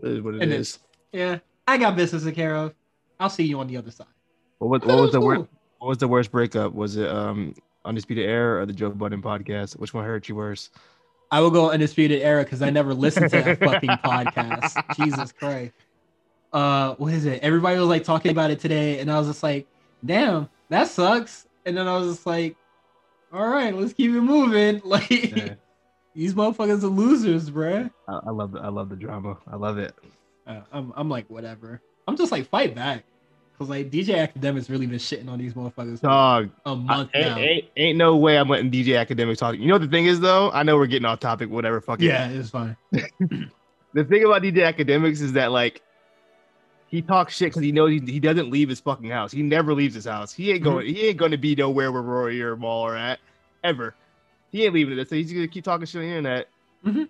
[0.03, 0.79] is what it and is.
[1.13, 2.75] yeah, I got business to care of.
[3.19, 4.07] I'll see you on the other side."
[4.59, 5.27] What was, what was the cool.
[5.27, 5.45] worst?
[5.79, 6.73] What was the worst breakup?
[6.73, 9.79] Was it um Undisputed Era or the Joe Budden podcast?
[9.79, 10.71] Which one hurt you worse?
[11.31, 14.97] I will go undisputed era because I never listened to that fucking podcast.
[14.97, 15.73] Jesus Christ.
[16.53, 17.43] Uh, what is it?
[17.43, 19.67] Everybody was like talking about it today, and I was just like,
[20.05, 22.57] "Damn, that sucks." And then I was just like,
[23.33, 25.55] "All right, let's keep it moving." Like Yeah.
[26.17, 27.91] These motherfuckers are losers, bruh.
[28.09, 29.37] I, I love the, I love the drama.
[29.47, 29.95] I love it.
[30.47, 31.81] Uh, I'm I'm like whatever.
[32.09, 33.05] I'm just like fight back,
[33.59, 37.27] cause like DJ Akademiks really been shitting on these motherfuckers Dog, a I- month ain't,
[37.27, 37.37] now.
[37.37, 39.57] ain't, ain't no way I'm letting DJ Academic talk.
[39.59, 40.51] You know what the thing is though?
[40.53, 41.51] I know we're getting off topic.
[41.51, 41.81] Whatever.
[41.81, 42.01] Fuck.
[42.01, 42.77] Yeah, it's fine.
[43.95, 45.81] The thing about DJ Akademiks is that like
[46.89, 49.33] he talks shit because he knows he, he doesn't leave his fucking house.
[49.33, 50.35] He never leaves his house.
[50.35, 50.87] He ain't going.
[50.87, 53.21] He ain't going to be nowhere where Rory or Mal are at
[53.65, 53.95] ever.
[54.51, 55.09] He ain't leaving it.
[55.09, 56.49] So he's gonna keep talking shit on the internet.
[56.85, 57.09] Mhm.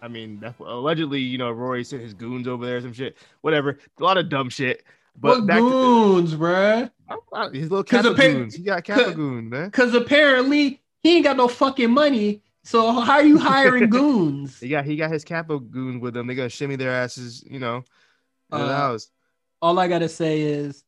[0.00, 3.78] I mean, that's allegedly, you know, Rory sent his goons over there, some shit, whatever.
[3.98, 4.84] A lot of dumb shit.
[5.20, 6.90] But what back to goons, bruh?
[7.08, 8.54] the, his little Kappa appa- goons.
[8.54, 9.70] He got Kappa goons, man.
[9.72, 12.42] Cause apparently he ain't got no fucking money.
[12.62, 14.60] So how are you hiring goons?
[14.60, 16.26] He got he got his Kappa goons with them.
[16.28, 17.78] They gonna shimmy their asses, you know,
[18.52, 19.10] in the Uh, house.
[19.60, 20.84] All I gotta say is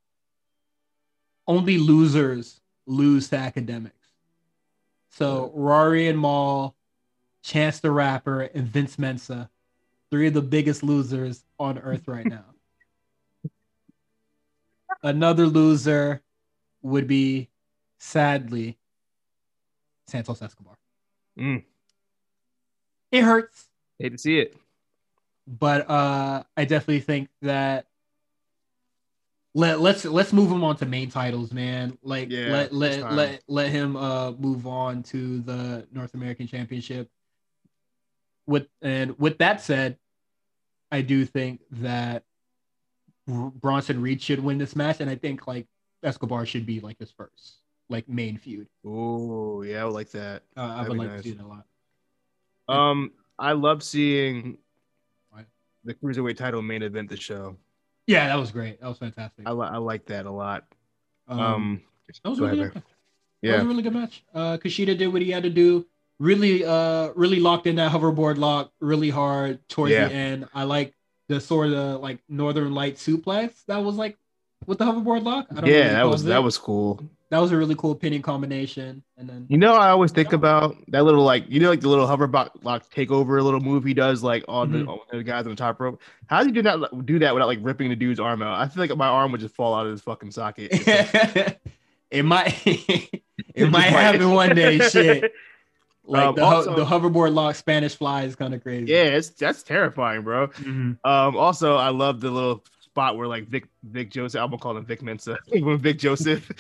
[1.49, 3.97] only losers lose to academics.
[5.11, 6.75] So Rory and Mal,
[7.43, 9.51] Chance the Rapper, and Vince Mensa,
[10.11, 12.45] three of the biggest losers on earth right now.
[15.03, 16.23] Another loser
[16.83, 17.49] would be,
[17.99, 18.79] sadly,
[20.07, 20.77] Santos Escobar.
[21.39, 21.65] Mm.
[23.11, 23.67] It hurts.
[23.99, 24.57] Hate to see it.
[25.47, 27.87] but uh I definitely think that
[29.55, 31.99] let let's let's move him on to main titles, man.
[32.03, 37.09] Like Yeah, let let let let him uh move on to the North American Championship.
[38.47, 39.99] With and with that said,
[40.91, 42.25] I do think that
[43.27, 45.67] Bronson Reed should win this match, and I think like
[46.03, 48.69] Escobar should be like his first like main feud.
[48.85, 50.45] Oh yeah, I would like that.
[50.57, 51.23] Uh, I That'd like nice.
[51.23, 51.67] to see that a lot.
[52.69, 54.59] Um, I love seeing
[55.31, 55.47] What?
[55.85, 57.57] the cruiserweight title main event the show.
[58.11, 58.81] Yeah, that was great.
[58.81, 59.47] That was fantastic.
[59.47, 60.65] I, li- I like that a lot.
[61.29, 61.81] Um, Um,
[62.25, 62.83] that was really ahead, good.
[63.43, 64.25] yeah, That was a really good match.
[64.35, 65.87] Uh, Kushida did what he had to do.
[66.19, 70.09] really uh really locked in that hoverboard lock really hard towards Yeah.
[70.09, 70.49] the end.
[70.53, 70.93] I like
[71.29, 74.19] the sort of like northern light suplex that was like
[74.67, 75.47] with the hoverboard lock.
[75.51, 77.03] I don't Yeah, that was calls that was cool.
[77.31, 79.03] that was a really cool pinning combination.
[79.17, 81.89] And then You know, I always think about that little like you know like the
[81.89, 84.85] little hover bo- lock takeover little move he does like on Mhm.
[84.85, 86.01] the, on the guys on the top rope.
[86.27, 88.61] How does he do not do that without like ripping the dude's arm out?
[88.61, 90.73] I feel like my arm would just fall out of his fucking socket.
[92.11, 92.61] It might
[93.55, 94.79] it might happen one day.
[94.89, 95.33] Shit.
[96.03, 98.91] Like Um, the, also- the hoverboard lock Spanish fly is kind of crazy.
[98.91, 100.49] yeah, it's that's terrifying, bro.
[100.49, 100.99] Mhm.
[101.05, 104.77] Um, also, I love the little spot where like Vic Vic Joseph, I'm gonna call
[104.77, 106.51] him Vic Mensa, when Vic Joseph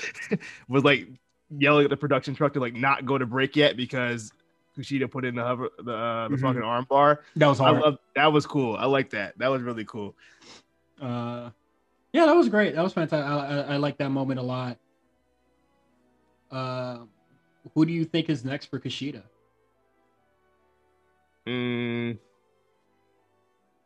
[0.68, 1.08] was like
[1.50, 4.32] yelling at the production truck to like not go to break yet because
[4.78, 6.40] Kushida put in the hover the uh, the Mhm.
[6.40, 7.22] fucking arm bar.
[7.36, 7.80] That was I hard.
[7.82, 8.76] love that was cool.
[8.76, 9.36] I like that.
[9.38, 10.14] That was really cool.
[11.00, 11.50] Uh,
[12.12, 12.74] yeah, that was great.
[12.76, 13.26] That was fantastic.
[13.28, 14.78] I, I, I like that moment a lot.
[16.50, 16.98] Uh,
[17.74, 19.22] who do you think is next for Kushida?
[21.46, 22.18] Mm.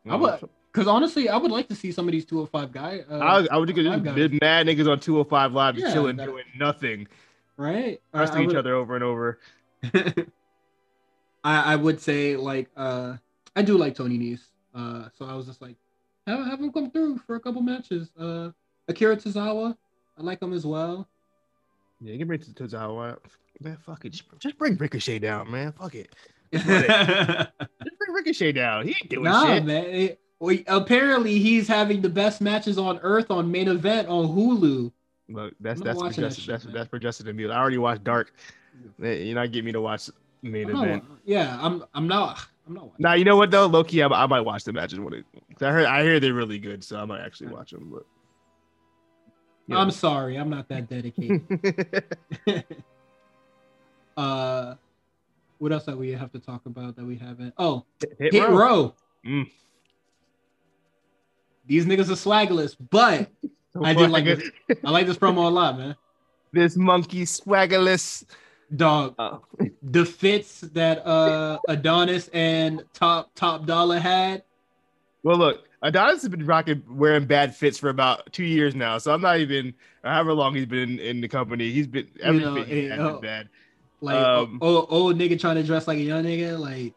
[0.07, 3.03] I would, because honestly, I would like to see some of these 205 guy.
[3.09, 5.87] Uh, I, I would think five just guys, big mad niggas on 205 live just
[5.87, 7.07] Yeah, chilling, that- doing nothing,
[7.55, 8.01] right?
[8.13, 9.39] I- wrestling each would- other over and over.
[11.43, 13.17] I, I would say like uh
[13.55, 14.41] I do like Tony Nese.
[14.73, 15.75] Uh so I was just like
[16.27, 18.09] have, have him come through for a couple matches.
[18.19, 18.49] Uh
[18.87, 19.75] Akira Tozawa,
[20.17, 21.07] I like him as well.
[22.01, 23.17] Yeah, you can bring it to Tozawa.
[23.61, 24.09] Man, fuck it.
[24.09, 25.71] Just, just bring Ricochet down, man.
[25.71, 26.13] Fuck it.
[26.53, 28.83] Just bring Ricochet down.
[28.85, 29.65] He ain't doing nah, shit.
[29.65, 29.85] man.
[29.85, 34.91] It- well, apparently he's having the best matches on earth on main event on Hulu.
[35.29, 36.73] Look, that's that's for watching that Justin, shit, that's man.
[36.73, 37.51] that's for Justin and Mule.
[37.51, 38.33] I already watched Dark.
[38.99, 40.09] You're not getting me to watch
[40.41, 41.03] main I'm not- event.
[41.25, 42.97] yeah, I'm I'm not I'm not watching.
[42.99, 44.03] Now you know what though, Loki.
[44.03, 45.25] I, I might watch the matches when it.
[45.61, 47.89] I heard I hear they're really good, so I might actually watch them.
[47.91, 48.05] But
[49.67, 49.77] yeah.
[49.77, 52.03] I'm sorry, I'm not that dedicated.
[54.17, 54.75] uh
[55.57, 57.53] what else that we have to talk about that we haven't?
[57.57, 57.85] Oh,
[58.19, 58.55] hit, Hit row.
[58.57, 58.95] row.
[59.25, 59.49] Mm.
[61.67, 63.29] These niggas are swaggerless, but
[63.83, 64.49] I did like this.
[64.83, 65.95] I like this promo a lot, man.
[66.51, 68.25] this monkey swaggerless.
[68.75, 69.41] Dog, Oh.
[69.83, 74.43] the fits that uh Adonis and Top Top Dollar had.
[75.21, 79.13] Well, look, Adonis has been rocking wearing bad fits for about two years now, so
[79.13, 81.71] I'm not even however long he's been in, in the company.
[81.71, 83.19] He's been every know, fit eh, oh.
[83.19, 83.49] bad.
[84.01, 86.59] Like Um, old, old nigga trying to dress like a young nigga.
[86.59, 86.93] Like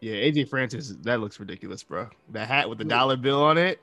[0.00, 2.08] Yeah, AJ Francis, that looks ridiculous, bro.
[2.32, 3.80] The hat with the dollar bill on it.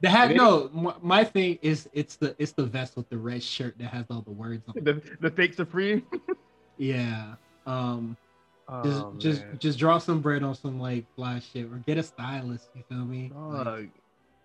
[0.00, 0.34] The hat.
[0.34, 0.70] No,
[1.02, 4.22] my, thing is it's the it's the vest with the red shirt that has all
[4.22, 4.76] the words on.
[4.78, 4.84] it.
[4.84, 6.04] The the fake supreme.
[6.76, 7.34] Yeah.
[7.66, 8.16] Um.
[8.84, 9.58] Just Oh, just man.
[9.58, 12.68] just draw some bread on some like fly shit or get a stylist.
[12.74, 13.32] You feel me?
[13.34, 13.66] Like.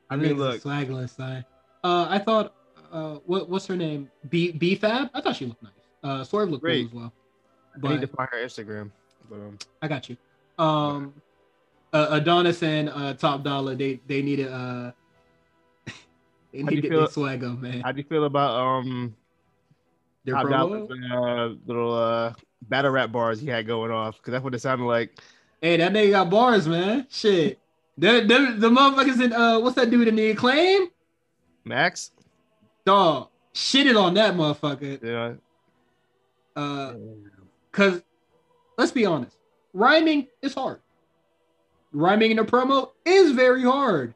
[0.10, 1.44] I I mean, look, swagless son.
[1.84, 2.54] Uh, I thought,
[2.92, 4.10] uh, what what's her name?
[4.30, 5.10] B B Fab.
[5.14, 5.72] I thought she looked nice.
[6.04, 6.90] Uh, Swerve looked Great.
[6.92, 7.14] cool as well.
[7.84, 8.92] I need to But find her Instagram.
[9.30, 10.16] But um, I got you.
[10.58, 11.14] Um,
[11.92, 13.76] uh, Adonis and uh, Top Dollar.
[13.76, 14.92] They they needed uh,
[16.54, 17.82] they How do you needed feel- swag up, man.
[17.82, 19.16] how do you feel about um
[20.24, 20.88] Their promo.
[21.12, 22.34] Uh, little uh
[22.70, 24.18] battle rap bars he had going off?
[24.18, 25.20] Because that's what it sounded like.
[25.62, 27.08] Hey, that nigga got bars, man.
[27.10, 27.60] Shit.
[27.98, 30.88] The, the, the motherfuckers in uh what's that dude in the acclaim?
[31.66, 32.12] Max,
[32.86, 33.30] Dog.
[33.54, 35.02] Shitted on that motherfucker.
[35.04, 35.34] yeah,
[36.62, 36.94] Uh
[37.72, 38.02] Cause
[38.78, 39.38] let's be honest,
[39.74, 40.80] rhyming is hard.
[41.92, 44.14] Rhyming in a promo is very hard.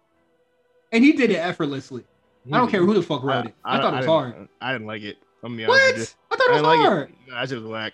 [0.91, 2.03] And he did it effortlessly.
[2.51, 3.55] I don't care who the fuck wrote it.
[3.65, 4.47] I, thought it was didn't- hard.
[4.61, 5.17] I didn't like it.
[5.43, 5.95] I'm gonna be honest What?
[5.95, 6.53] with I thought you.
[6.53, 6.99] it I was didn't hard.
[6.99, 7.31] like it.
[7.31, 7.93] That shit was whack.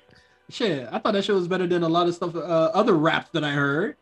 [0.50, 3.30] Shit, I thought that shit was better than a lot of stuff, uh, other raps
[3.32, 3.96] that I heard.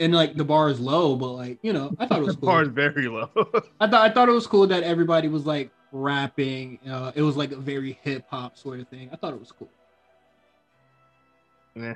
[0.00, 2.46] And like the bar is low, but like you know, I thought it was cool.
[2.48, 3.30] Bar is very low.
[3.80, 6.80] I thought I thought it was cool that everybody was like rapping.
[6.88, 9.08] Uh, it was like a very hip hop sort of thing.
[9.12, 9.70] I thought it was cool.
[11.76, 11.90] Nah.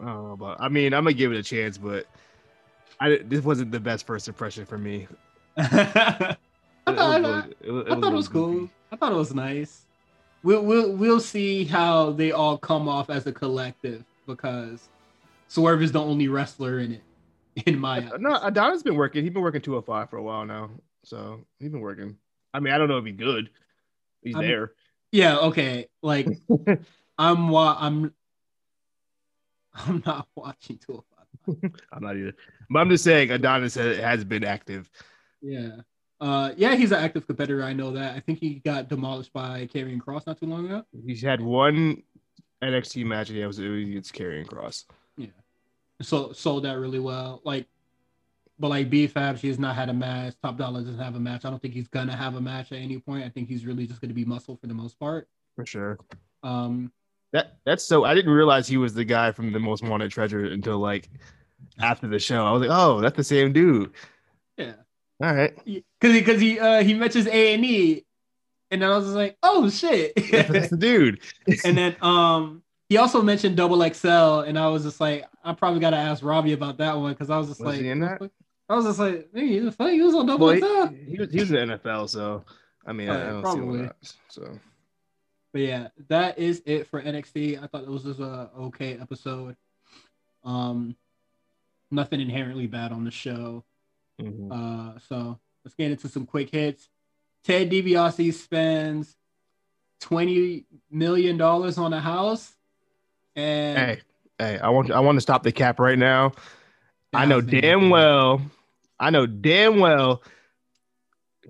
[0.00, 0.56] I don't know about.
[0.60, 2.06] I mean, I'm gonna give it a chance, but
[3.00, 5.06] I this wasn't the best first impression for me.
[5.56, 6.36] I It- thought,
[6.86, 8.52] it I, was thought- really- it I thought it was cool.
[8.52, 8.72] goofy.
[8.92, 9.86] I thought it was nice.
[10.42, 14.88] We'll we'll we'll see how they all come off as a collective because
[15.48, 17.02] Swerve is the only wrestler in it.
[17.66, 18.20] In my uh, eyes.
[18.20, 19.22] No, Adonis been working.
[19.24, 20.70] He's been working 205 for a while now,
[21.04, 22.16] so he's been working.
[22.54, 23.50] I mean, I don't know if he's good.
[24.22, 24.72] He's I'm- there.
[25.12, 25.86] yeah, okay.
[26.02, 26.28] Like
[27.18, 28.14] I'm wa- I'm
[29.74, 31.72] I'm not watching 205.
[31.92, 32.34] I'm not either,
[32.70, 34.88] but I'm just saying Adonis has, has been active.
[35.42, 35.70] Yeah.
[36.20, 37.62] Uh yeah, he's an active competitor.
[37.62, 38.14] I know that.
[38.14, 40.84] I think he got demolished by Karrion Cross not too long ago.
[41.06, 42.02] He's had one
[42.62, 44.84] NXT match, and it was against Karrion Cross.
[45.16, 45.28] Yeah,
[46.02, 47.40] so sold that really well.
[47.44, 47.66] Like
[48.58, 50.34] but like B Fab, she has not had a match.
[50.42, 51.46] Top Dollar doesn't have a match.
[51.46, 53.24] I don't think he's gonna have a match at any point.
[53.24, 55.26] I think he's really just gonna be muscle for the most part.
[55.56, 55.98] For sure.
[56.42, 56.92] Um
[57.32, 58.04] That that's so.
[58.04, 61.08] I didn't realize he was the guy from the Most Wanted Treasure until like
[61.80, 62.44] after the show.
[62.44, 63.92] I was like, oh, that's the same dude.
[64.58, 64.74] Yeah.
[65.20, 65.54] All right.
[65.64, 68.04] Because he, cause he, uh, he mentions A and E,
[68.70, 70.12] and then I was just like, oh shit.
[70.30, 71.20] That's the dude.
[71.64, 75.80] and then um, he also mentioned Double XL, and I was just like, I probably
[75.80, 78.20] got to ask Robbie about that one because I was just Was like, in that?
[78.68, 80.94] I was just like, he was on Double Well, XL.
[80.94, 82.44] he, he was he was in the NFL, so
[82.86, 83.60] I mean, I, I don't probably.
[83.62, 83.96] see why not.
[84.28, 84.58] So
[85.52, 87.62] But yeah, that is it for NXT.
[87.62, 89.56] I thought it was just a okay episode.
[90.44, 90.96] Um,
[91.90, 93.64] nothing inherently bad on the show.
[94.22, 94.50] Mhm.
[94.50, 96.88] Uh, so let's get into some quick hits.
[97.44, 99.16] Ted DiBiase spends
[100.00, 102.54] twenty million dollars on a house,
[103.36, 104.00] and hey,
[104.38, 106.32] hey, I want I want to stop the cap right now.
[107.12, 108.40] I know damn well,
[108.98, 110.22] I know damn well,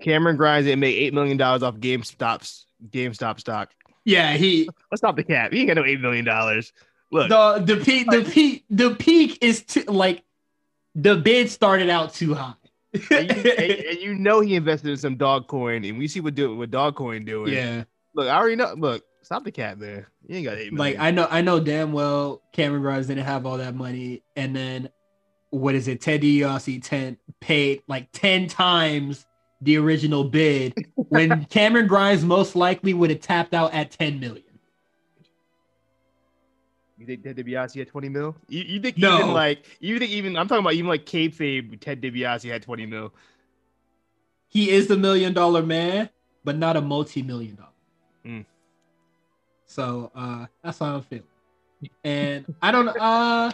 [0.01, 3.71] Cameron Grimes didn't make eight million dollars off GameStop's GameStop stock.
[4.05, 5.51] yeah, he Let's stop the cap.
[5.51, 6.73] He ain't got no eight million dollars.
[7.11, 10.23] Look, the the peak the peak the peak is too like
[10.95, 12.53] the bid started out too high.
[12.93, 16.19] And, you, and, and you know he invested in some dog coin, and we see
[16.19, 17.53] what do what dog coin doing.
[17.53, 17.83] yeah.
[18.13, 18.73] Look, I already know.
[18.77, 20.05] Look, stop the cat man.
[20.27, 20.97] You ain't got eight like.
[20.99, 24.89] I know I know damn well Cameron Grimes didn't have all that money, and then
[25.51, 26.01] what is it?
[26.01, 29.25] Ted DiBiase ten paid like ten times
[29.61, 34.43] the original bid when Cameron Grimes most likely would have tapped out at ten million.
[37.01, 38.35] You think Ted DiBiase had 20 mil?
[38.47, 39.15] You, you think No.
[39.15, 42.85] even like you think even I'm talking about even like kayfabe Ted DiBiase had 20
[42.85, 43.11] mil.
[44.49, 46.09] He is the million dollar man,
[46.43, 47.69] but not a multi million dollar.
[48.23, 48.45] Mm.
[49.65, 51.23] So uh that's how I'm feeling.
[52.03, 53.51] And I don't uh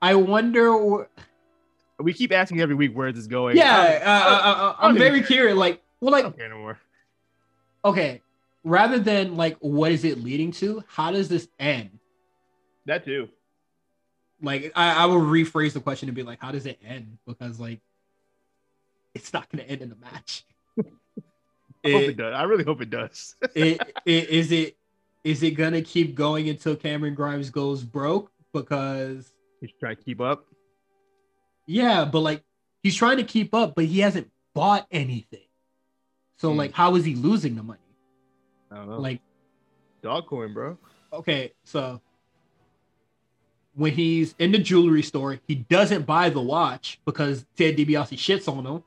[0.00, 3.58] I wonder wh- We keep asking every week where this going.
[3.58, 5.58] yeah, I, uh, uh, uh, I don't very curious.
[5.58, 6.78] Like, well, like no more.
[7.84, 8.22] okay,
[8.64, 11.98] rather than like what is it leading to, how does this end?
[12.86, 13.28] That too.
[14.42, 17.18] Like I, I will rephrase the question and be like, how does it end?
[17.26, 17.80] Because like
[19.14, 20.44] it's not gonna end in a match.
[20.78, 20.82] I
[21.90, 22.34] hope it It- does.
[22.34, 23.36] I really hope it does.
[23.54, 24.76] it, it, is it
[25.22, 28.30] is it gonna keep going until Cameron Grimes goes broke?
[28.52, 30.44] Because He's trying to keep up.
[31.66, 32.42] yeah, but like
[32.82, 35.40] he's trying to keep up, but he hasn't bought anything.
[36.36, 36.58] So Hmm.
[36.58, 37.80] like how is he losing the money?
[38.70, 39.00] I don't know.
[39.00, 39.20] Like
[40.02, 40.76] dog coin, bro.
[41.12, 42.00] okay, so
[43.74, 48.48] when he's in the jewelry store, he doesn't buy the watch because Ted DiBiase shits
[48.48, 48.82] on him.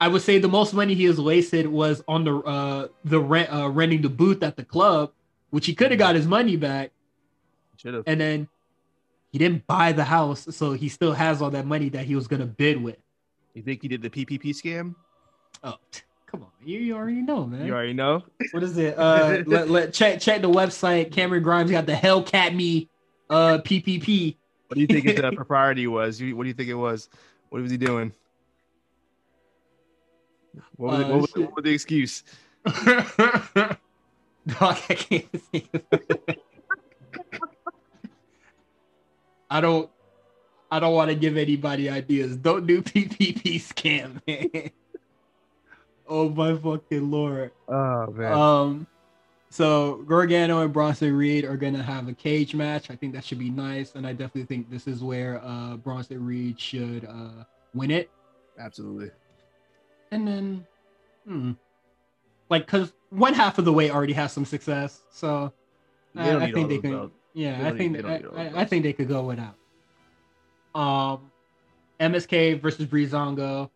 [0.00, 3.52] I would say the most money he has wasted was on the uh the rent
[3.52, 5.10] uh renting the booth at the club,
[5.50, 6.92] which he could have got his money back,
[7.76, 8.04] Should have.
[8.06, 8.48] and then
[9.32, 12.28] he didn't buy the house, so he still has all that money that he was
[12.28, 12.96] gonna bid with.
[13.54, 14.94] You think he did the PPP scam?
[15.64, 15.74] Oh,
[16.26, 17.66] come on, you, you already know, man.
[17.66, 18.22] You already know.
[18.52, 18.96] What is it?
[18.96, 21.10] Uh, let, let check check the website.
[21.10, 22.88] Cameron Grimes got the Hellcat Me
[23.30, 24.36] uh PPP.
[24.68, 26.20] What do you think his uh, propriety was?
[26.20, 27.08] You- What do you think it was?
[27.50, 28.12] What was he doing?
[30.76, 32.24] What was, it, Uh, what, was, what was the excuse?
[32.64, 33.76] Dog,
[34.88, 36.38] I can't think it.
[39.50, 39.90] I don't
[40.70, 42.36] I don't want to give anybody ideas.
[42.36, 44.70] Don't do PPP scam, man.
[46.06, 47.52] oh my fucking lord.
[47.68, 48.32] Oh man.
[48.32, 48.86] Um,
[49.50, 52.90] so Gargano and Bronson Reed are gonna have a cage match.
[52.90, 56.24] I think that should be nice, and I definitely think this is where uh Bronson
[56.24, 57.44] Reed should uh
[57.74, 58.10] win it.
[58.58, 59.10] Absolutely.
[60.10, 60.66] And then,
[61.26, 61.52] hmm,
[62.50, 65.52] like, cause one half of the way already has some success, so
[66.16, 66.90] I, I think they can.
[66.92, 67.14] belts.
[67.34, 69.54] Yeah, I think need- I, don't need all I, I think they could go without.
[70.74, 71.30] Um,
[72.00, 73.70] MSK versus Breezango.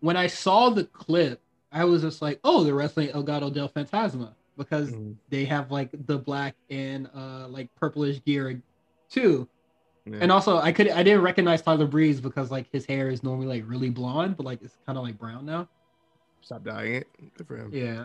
[0.00, 1.40] When I saw the clip,
[1.72, 5.14] I was just like, "Oh, they're wrestling Legado del Fantasma," because Mhm.
[5.30, 8.62] they have like the black and uh like purplish gear
[9.10, 9.48] too.
[10.04, 10.18] Yeah.
[10.20, 13.46] And also, I could I didn't recognize Tyler Breeze because like his hair is normally
[13.48, 15.68] like really blonde, but like it's kind of like brown now.
[16.42, 17.08] Stop dyeing it.
[17.36, 17.70] Good for him.
[17.74, 18.04] Yeah,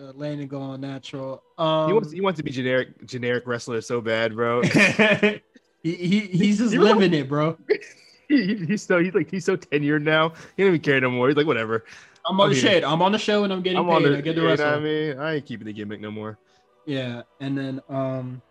[0.00, 1.42] uh, letting it go all natural.
[1.56, 4.62] Um, He wants he wants to be generic generic wrestler so bad, bro.
[5.82, 7.56] he, he he's just You know- living it, bro.
[8.28, 10.30] he, he's so he's like he's so tenured now.
[10.56, 11.28] He don't even care no more.
[11.28, 11.84] He's like whatever.
[12.26, 12.84] I'm on the shit.
[12.84, 14.04] I'm on the show and I'm getting I'm paid.
[14.12, 14.18] the.
[14.18, 16.38] I get the you know I mean, I ain't keeping the gimmick no more.
[16.86, 18.42] Yeah, and then um,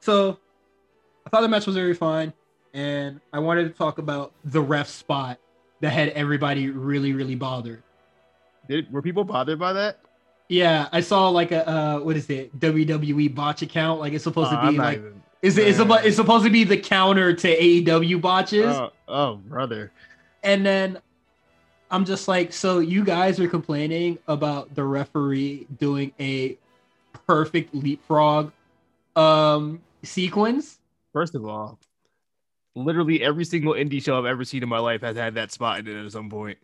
[0.00, 0.38] so
[1.26, 2.32] I thought the match was very fine,
[2.74, 5.38] and I wanted to talk about the ref spot
[5.80, 7.82] that had everybody really really bothered.
[8.68, 10.00] Did were people bothered by that?
[10.48, 14.00] Yeah, I saw like a uh, what is it WWE botch account?
[14.00, 16.16] Like it's supposed Oh, to I'm be like even- is it it's, Uh, supposed it's
[16.16, 19.92] supposed to be the counter to AEW botches, Oh, oh, brother.
[20.42, 20.98] and then
[21.90, 26.58] I'm just like, so you guys are complaining about the referee doing a
[27.26, 28.52] perfect leapfrog
[29.16, 30.78] um sequence.
[31.12, 31.78] First of all,
[32.74, 35.80] literally every single indie show I've ever seen in my life has had that spot
[35.80, 36.58] in it at some point.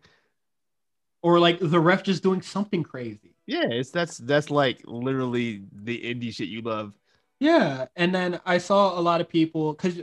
[1.22, 3.34] Or like the ref just doing something crazy.
[3.46, 6.92] Yeah, it's that's that's like literally the indie shit you love.
[7.40, 10.00] Yeah, and then I saw a lot of people because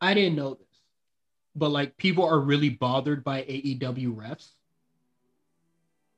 [0.00, 0.69] I didn't know this,
[1.54, 4.48] but like people are really bothered by AEW refs,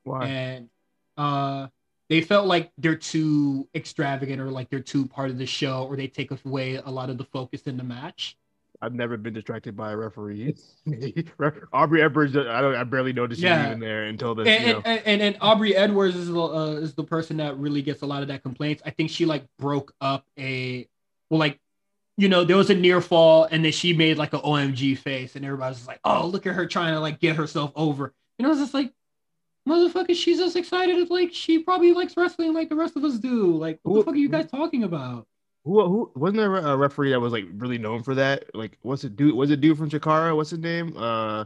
[0.03, 0.27] Why?
[0.27, 0.69] and
[1.17, 1.67] uh,
[2.09, 5.95] they felt like they're too extravagant or like they're too part of the show, or
[5.95, 8.37] they take away a lot of the focus in the match.
[8.81, 10.55] I've never been distracted by a referee.
[11.73, 13.67] Aubrey Edwards, I don't, I barely noticed Yeah.
[13.67, 14.49] even there until this.
[14.49, 14.81] And you know.
[14.83, 18.05] and, and, and Aubrey Edwards is the, uh, is the person that really gets a
[18.05, 18.83] lot of that complaints.
[18.85, 20.85] I think she like broke up a
[21.29, 21.59] well, like
[22.17, 25.35] you know, there was a near fall, and then she made like an OMG face,
[25.35, 28.45] and everybody was like, "Oh, look at her trying to like get herself over." And
[28.45, 28.93] I was just like,
[29.67, 30.95] "Motherfucker, she's as excited.
[30.97, 33.57] As like she probably likes wrestling like the rest of us do.
[33.57, 35.27] Like, what the fuck are you guys talking about?"
[35.65, 38.53] Who, who wasn't there a referee that was like really known for that?
[38.53, 39.33] Like, what's it dude?
[39.33, 40.35] Was it dude from Chikara?
[40.35, 40.95] What's his name?
[40.97, 41.45] Uh,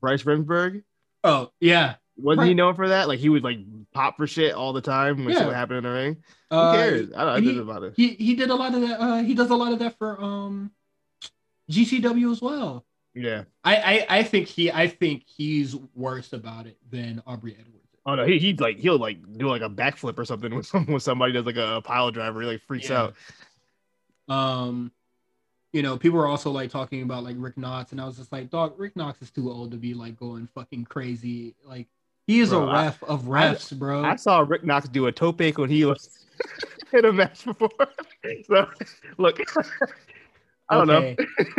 [0.00, 0.82] Bryce Remsburg.
[1.22, 3.08] Oh yeah, Wasn't he known for that?
[3.08, 3.58] Like he would like
[3.92, 5.38] pop for shit all the time when Yeah.
[5.40, 6.16] shit would happen in the ring.
[6.50, 7.12] Who Uh, cares?
[7.16, 7.28] I don't.
[7.28, 9.00] I and doesn't he he did a lot of that.
[9.00, 10.70] Uh, he does a lot of that for um
[11.70, 12.84] GCW as well.
[13.14, 13.44] Yeah.
[13.64, 17.76] I, I I think he I think he's worse about it than Aubrey Edwards.
[18.06, 20.86] Oh no, he he'd like he'll like do like a backflip or something when, some,
[20.86, 22.40] when somebody does like a pile driver.
[22.40, 23.10] He like freaks Yeah.
[23.10, 23.14] out.
[24.28, 24.92] Um,
[25.72, 28.32] you know, people are also like talking about like Rick Knox, and I was just
[28.32, 31.54] like, dog, Rick Knox is too old to be like going fucking crazy.
[31.64, 31.88] Like
[32.30, 34.04] he is Bro, a I- ref of refs, bro.
[34.04, 36.26] I saw Rick Knox do a tope when he was
[36.92, 37.70] in a match before.
[38.46, 38.68] So
[39.18, 39.40] look,
[40.68, 41.16] I don't Okay.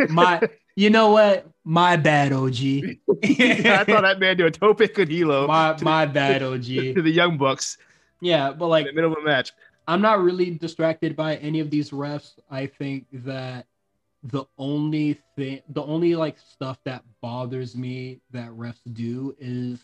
[0.08, 0.40] My,
[0.76, 1.46] you know what?
[1.64, 2.54] My bad, OG.
[2.56, 2.94] know.
[3.08, 6.62] I saw that man do a tope con hilo my to, my bad, OG.
[6.64, 7.76] the, to the Young Bucks
[8.20, 9.52] Yeah, but like in the middle of a match.
[9.88, 12.38] I'm not really distracted by any of these refs.
[12.50, 13.66] I think that
[14.22, 19.80] the only thing, the only like stuff that bothers me that refs do is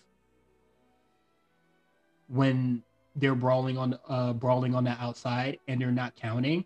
[2.29, 2.83] when
[3.17, 6.65] they're brawling on uh brawling on the outside and they're not counting.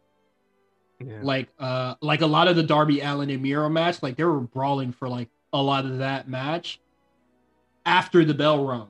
[1.04, 1.20] Yeah.
[1.22, 4.40] Like uh like a lot of the Darby Allin and Miro match, like they were
[4.40, 6.80] brawling for like a lot of that match
[7.86, 8.88] after the bell rung.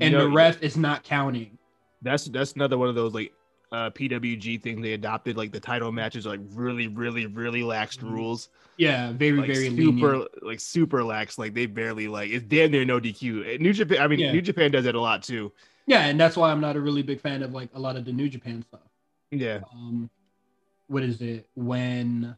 [0.00, 1.58] And You know, the ref is not counting.
[2.02, 3.32] That's that's another one of those like
[3.72, 5.36] uh PWG thing they adopted.
[5.36, 8.10] Like the title matches are like really, really, really lax Mhm.
[8.10, 8.48] rules.
[8.76, 9.82] Yeah, very, Like very super,
[10.18, 10.28] lenient.
[10.44, 11.38] like super lax.
[11.38, 13.58] Like they barely like it's damn near no DQ.
[13.60, 14.32] New Japan, I mean, Yeah.
[14.32, 15.50] New Japan does it a lot too.
[15.86, 18.04] Yeah, and that's why I'm not a really big fan of like a lot of
[18.04, 18.80] the New Japan stuff.
[19.30, 20.10] Yeah, Um,
[20.88, 22.36] what is it when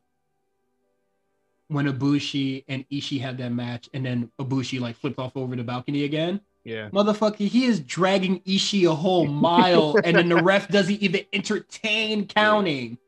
[1.69, 5.63] when Ibushi and Ishii had that match, and then Ibushi like flipped off over the
[5.65, 6.41] balcony again?
[6.65, 6.89] yeah.
[6.91, 12.27] Motherfucker, he is dragging Ishii a whole mile, and then the ref doesn't even entertain
[12.27, 12.99] counting,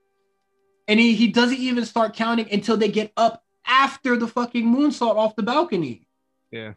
[0.89, 5.17] and he he doesn't even start counting until they get up after the fucking moonsault
[5.17, 6.07] off the balcony.
[6.53, 6.75] Shit,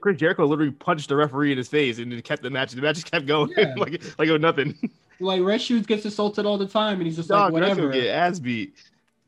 [0.00, 2.72] Chris Jericho literally punched the referee in his face and then kept the match.
[2.72, 3.74] The match just kept going Yeah.
[3.78, 4.76] like like it was nothing.
[5.18, 7.90] Like Red Shoes gets assaulted all the time, and he's just Dog, like whatever.
[7.90, 8.74] get ass beat.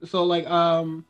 [0.05, 1.03] so like um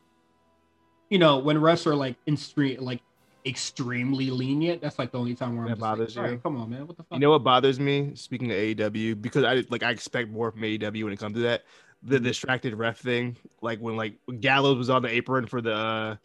[1.11, 3.01] you know when refs are like in street like
[3.45, 6.39] extremely lenient that's like the only time where i'm That like, bothers "All right, you?
[6.39, 8.13] come on man what the fuck You know what bothers me?
[8.15, 11.41] Speaking of AEW, because I like I expect more from AEW when it comes to
[11.43, 11.63] that.
[11.65, 12.11] Mm-hmm.
[12.11, 15.75] The distracted ref thing, like when like when Gallows was on the apron for the
[15.75, 16.17] uh,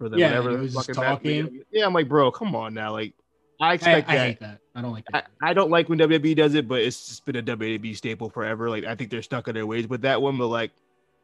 [0.00, 1.62] for the Yeah, whatever he was just fucking talking.
[1.70, 2.92] Yeah, I'm like, bro, come on now.
[2.92, 3.12] Like,
[3.60, 4.26] I I, expect I that.
[4.26, 6.80] hate that i don't like I, that I don't like when WWE does it, but
[6.80, 8.70] it's just been a WWE staple forever.
[8.70, 10.70] Like I think they're stuck in their ways with that one, but like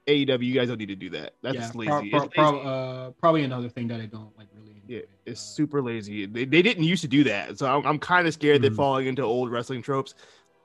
[0.06, 1.34] AEW, you guys don't need to do that.
[1.42, 2.10] That's yeah, lazy.
[2.10, 2.30] pro- pro- lazy.
[2.34, 6.26] pro- uh, probably another thing that i don't like really Yeah, it's Uh, super lazy.
[6.26, 8.76] They, they didn't used to do that, so I'm, I'm kind of scared they're Mhm.
[8.76, 10.14] falling into old wrestling tropes,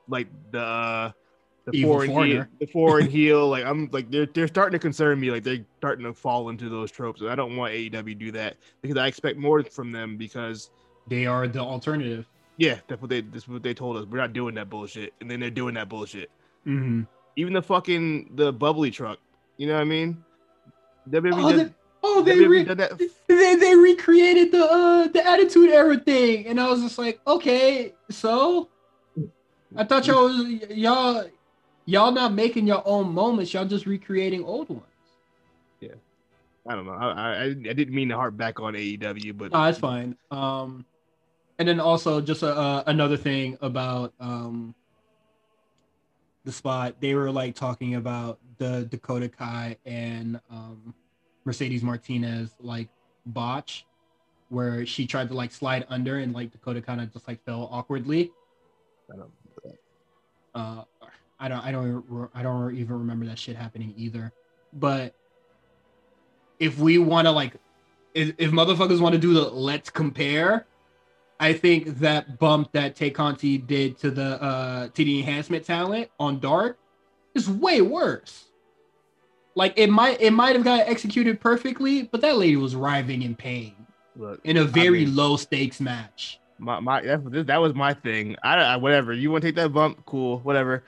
[0.08, 1.12] like the uh,
[1.64, 2.50] the Evil foreign heel, foreigner.
[2.58, 3.48] the foreign heel.
[3.48, 5.30] Like I'm like they're they're starting to concern me.
[5.30, 8.32] Like they're starting to fall into those tropes, and I don't want AEW to do
[8.32, 10.16] that because I expect more from them.
[10.16, 10.70] Because
[11.08, 12.26] they are the alternative
[12.56, 14.04] yeah, that's what they that's what they told us.
[14.06, 16.30] We're not doing that bullshit, and then they're doing that bullshit.
[16.66, 17.02] mm-hmm.
[17.36, 19.18] Even the fucking the bubbly truck.
[19.56, 20.22] You know what I mean?
[21.10, 22.98] WWE oh, does, they, oh they, WWE re- that.
[23.26, 27.92] they they recreated the uh the attitude era thing and i was just like okay
[28.08, 28.68] so
[29.76, 31.24] i thought y'all was y'all
[31.86, 34.82] y'all not making your own moments y'all just recreating old ones
[35.80, 35.94] Yeah,
[36.68, 36.92] I don't know.
[36.92, 40.16] I, I I didn't mean to harp back on AEW, but No, it's fine.
[40.30, 40.84] Um,
[41.58, 44.74] and then also just a, uh, another thing about um
[46.44, 46.96] the spot.
[47.00, 50.94] They were like talking about the Dakota Kai and um
[51.44, 52.88] Mercedes Martinez like
[53.26, 53.86] botch,
[54.48, 57.68] where she tried to like slide under and like Dakota kind of just like fell
[57.72, 58.30] awkwardly.
[59.12, 59.30] I don't
[60.54, 60.84] Uh,
[61.42, 64.32] I don't, I don't, I don't even remember that shit happening either.
[64.72, 65.14] But
[66.58, 67.56] if we want to like,
[68.14, 70.66] if, if motherfuckers want to do the let's compare,
[71.40, 76.08] I think that bump that Tay Conti did to the uh to the enhancement talent
[76.20, 76.78] on Dark
[77.34, 78.44] is way worse.
[79.56, 83.34] Like it might it might have got executed perfectly, but that lady was writhing in
[83.34, 83.74] pain
[84.14, 86.38] Look, in a very I mean, low stakes match.
[86.58, 88.36] my my that, that was my thing.
[88.44, 90.84] I, I whatever you want to take that bump, cool, whatever.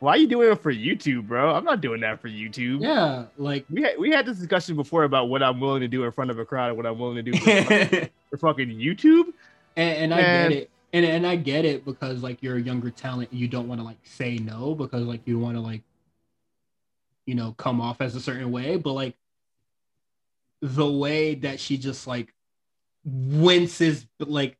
[0.00, 1.54] Why are you doing it for YouTube, bro?
[1.54, 2.82] I'm not doing that for YouTube.
[2.82, 6.04] Yeah, like We had, we had this discussion before about what I'm willing to do
[6.04, 8.70] in front of a crowd and what I'm willing to do for, and, for fucking
[8.70, 9.32] YouTube.
[9.76, 10.50] and I Man.
[10.50, 10.70] get it.
[10.92, 13.84] And, and I get it because like you're a younger talent, you don't want to
[13.84, 15.82] like say no because like you want to like
[17.26, 19.14] you know come off as a certain way, but like
[20.62, 22.34] the way that she just like
[23.04, 24.56] winces like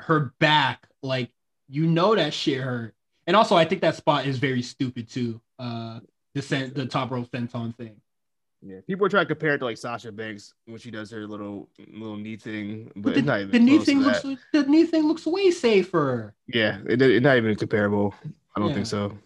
[0.00, 1.30] her back, like
[1.68, 2.94] you know that shit hurt.
[3.26, 5.40] And also I think that spot is very stupid too.
[5.58, 6.00] Uh
[6.34, 7.96] the sen- the top rope senton thing.
[8.66, 11.26] Yeah, people are trying to compare it to like Sasha Banks when she does her
[11.26, 14.22] little little knee thing, but, But it's not the, even the knee thing looks
[14.52, 16.34] the knee thing looks way safer.
[16.46, 18.14] Yeah, it, it's not even comparable.
[18.56, 18.74] I don't Yeah.
[18.74, 19.18] think so.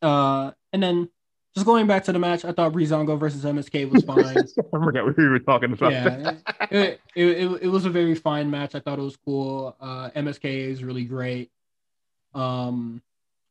[0.00, 1.08] Uh, and then
[1.54, 4.36] just going back to the match, I thought Breezango versus MSK was fine.
[4.38, 5.92] I forgot what we were talking about.
[5.92, 6.34] yeah,
[6.70, 8.74] it, it, it, it was a very fine match.
[8.74, 9.76] I thought it was cool.
[9.80, 11.50] Uh, MSK is really great.
[12.34, 13.02] Um,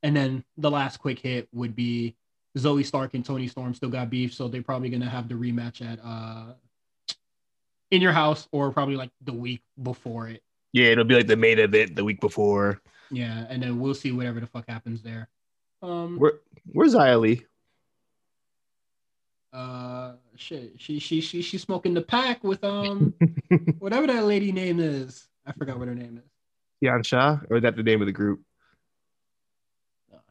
[0.04, 2.16] and then the last quick hit would be
[2.58, 5.82] Zoey Stark and Toni Storm still got beef, so they're probably gonna have the rematch
[5.82, 6.54] at uh
[7.92, 10.42] in your house or probably like the week before it.
[10.74, 12.82] yeah, it'll be like the main event the week before.
[13.12, 15.28] Yeah, and then we'll see whatever the fuck happens there.
[15.82, 16.34] Um, Where
[16.72, 17.46] where's Xia Li?
[19.54, 23.14] uh shit she she she she's smoking the pack with um
[23.80, 26.32] whatever that lady name is i forgot what her name is
[26.82, 28.42] Tian Sha, or is that the name of the group?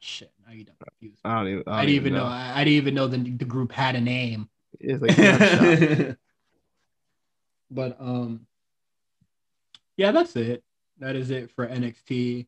[0.01, 0.75] Shit now you done.
[0.85, 1.31] Confused me.
[1.31, 1.63] I don't even.
[1.67, 4.49] i, didn't even know, I, I didn't even know the, the group had a name.
[4.79, 6.17] It's like
[7.71, 8.47] but um
[9.97, 10.65] yeah that's it.
[10.99, 12.47] That is it for nxt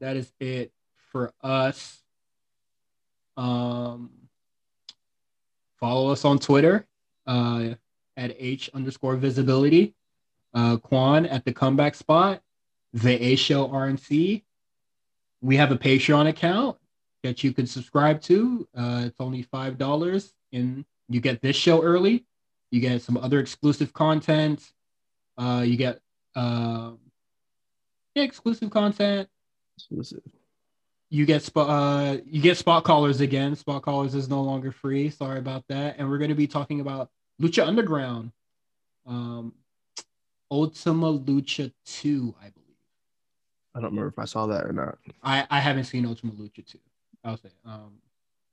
[0.00, 0.72] that is it
[1.10, 2.02] for us.
[3.36, 4.10] Um
[5.82, 6.86] follow us on twitter
[7.26, 7.70] uh
[8.16, 9.94] at h underscore visibility
[10.54, 12.40] uh quan at the comeback spot
[12.92, 14.42] the a show rnc
[15.42, 16.78] we have a patreon account
[17.22, 18.66] that you can subscribe to.
[18.76, 22.24] Uh it's only five dollars and you get this show early.
[22.70, 24.72] You get some other exclusive content.
[25.36, 26.00] Uh you get
[26.34, 26.92] uh
[28.14, 29.28] yeah, exclusive content.
[29.76, 30.22] Exclusive.
[31.10, 33.54] you get spot uh you get spot callers again.
[33.56, 35.10] Spot callers is no longer free.
[35.10, 35.96] Sorry about that.
[35.98, 37.10] And we're going to be talking about
[37.40, 38.32] lucha underground.
[39.06, 39.54] Um
[40.50, 42.61] ultima lucha 2 i believe
[43.74, 44.98] I don't remember if I saw that or not.
[45.22, 46.78] i i haven't seen ultima lucha 2
[47.24, 47.92] i'll say um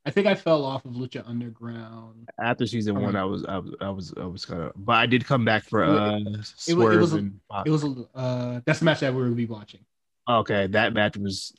[0.05, 3.73] i think i fell off of lucha underground After season one, I was I was
[3.81, 6.19] I was I was kind of, but I did come back for It wa- uh
[6.67, 7.67] it wa- it was a- and Pac.
[7.67, 9.81] it was a uh that's the match that we will be watching
[10.29, 10.67] okay.
[10.67, 11.53] That match was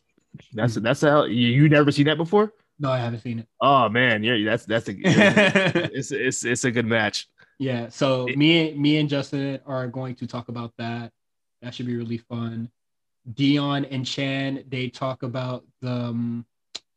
[0.54, 0.82] that's Mm.
[0.82, 2.52] that's how you, you never seen that before.
[2.78, 4.94] no i haven't seen it Oh man, yeah, that's that's a
[5.98, 7.28] it's it's it's a good match.
[7.58, 11.12] Yeah, so It- me me and Justin are going to talk about that.
[11.62, 12.70] That should be really fun.
[13.34, 16.46] Dion and Chan they talk about the um,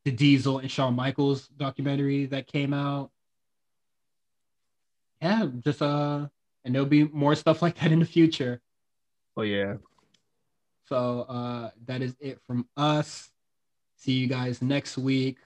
[0.06, 3.12] the Diesel and Shawn Michaels documentary that came out.
[5.22, 6.28] Yeah, just uh,
[6.66, 8.62] and there'll be more stuff like that in the future.
[9.36, 9.76] Oh yeah,
[10.86, 13.30] So uh, that is it from us.
[13.98, 15.38] See you guys next week.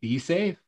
[0.00, 0.58] Be safe.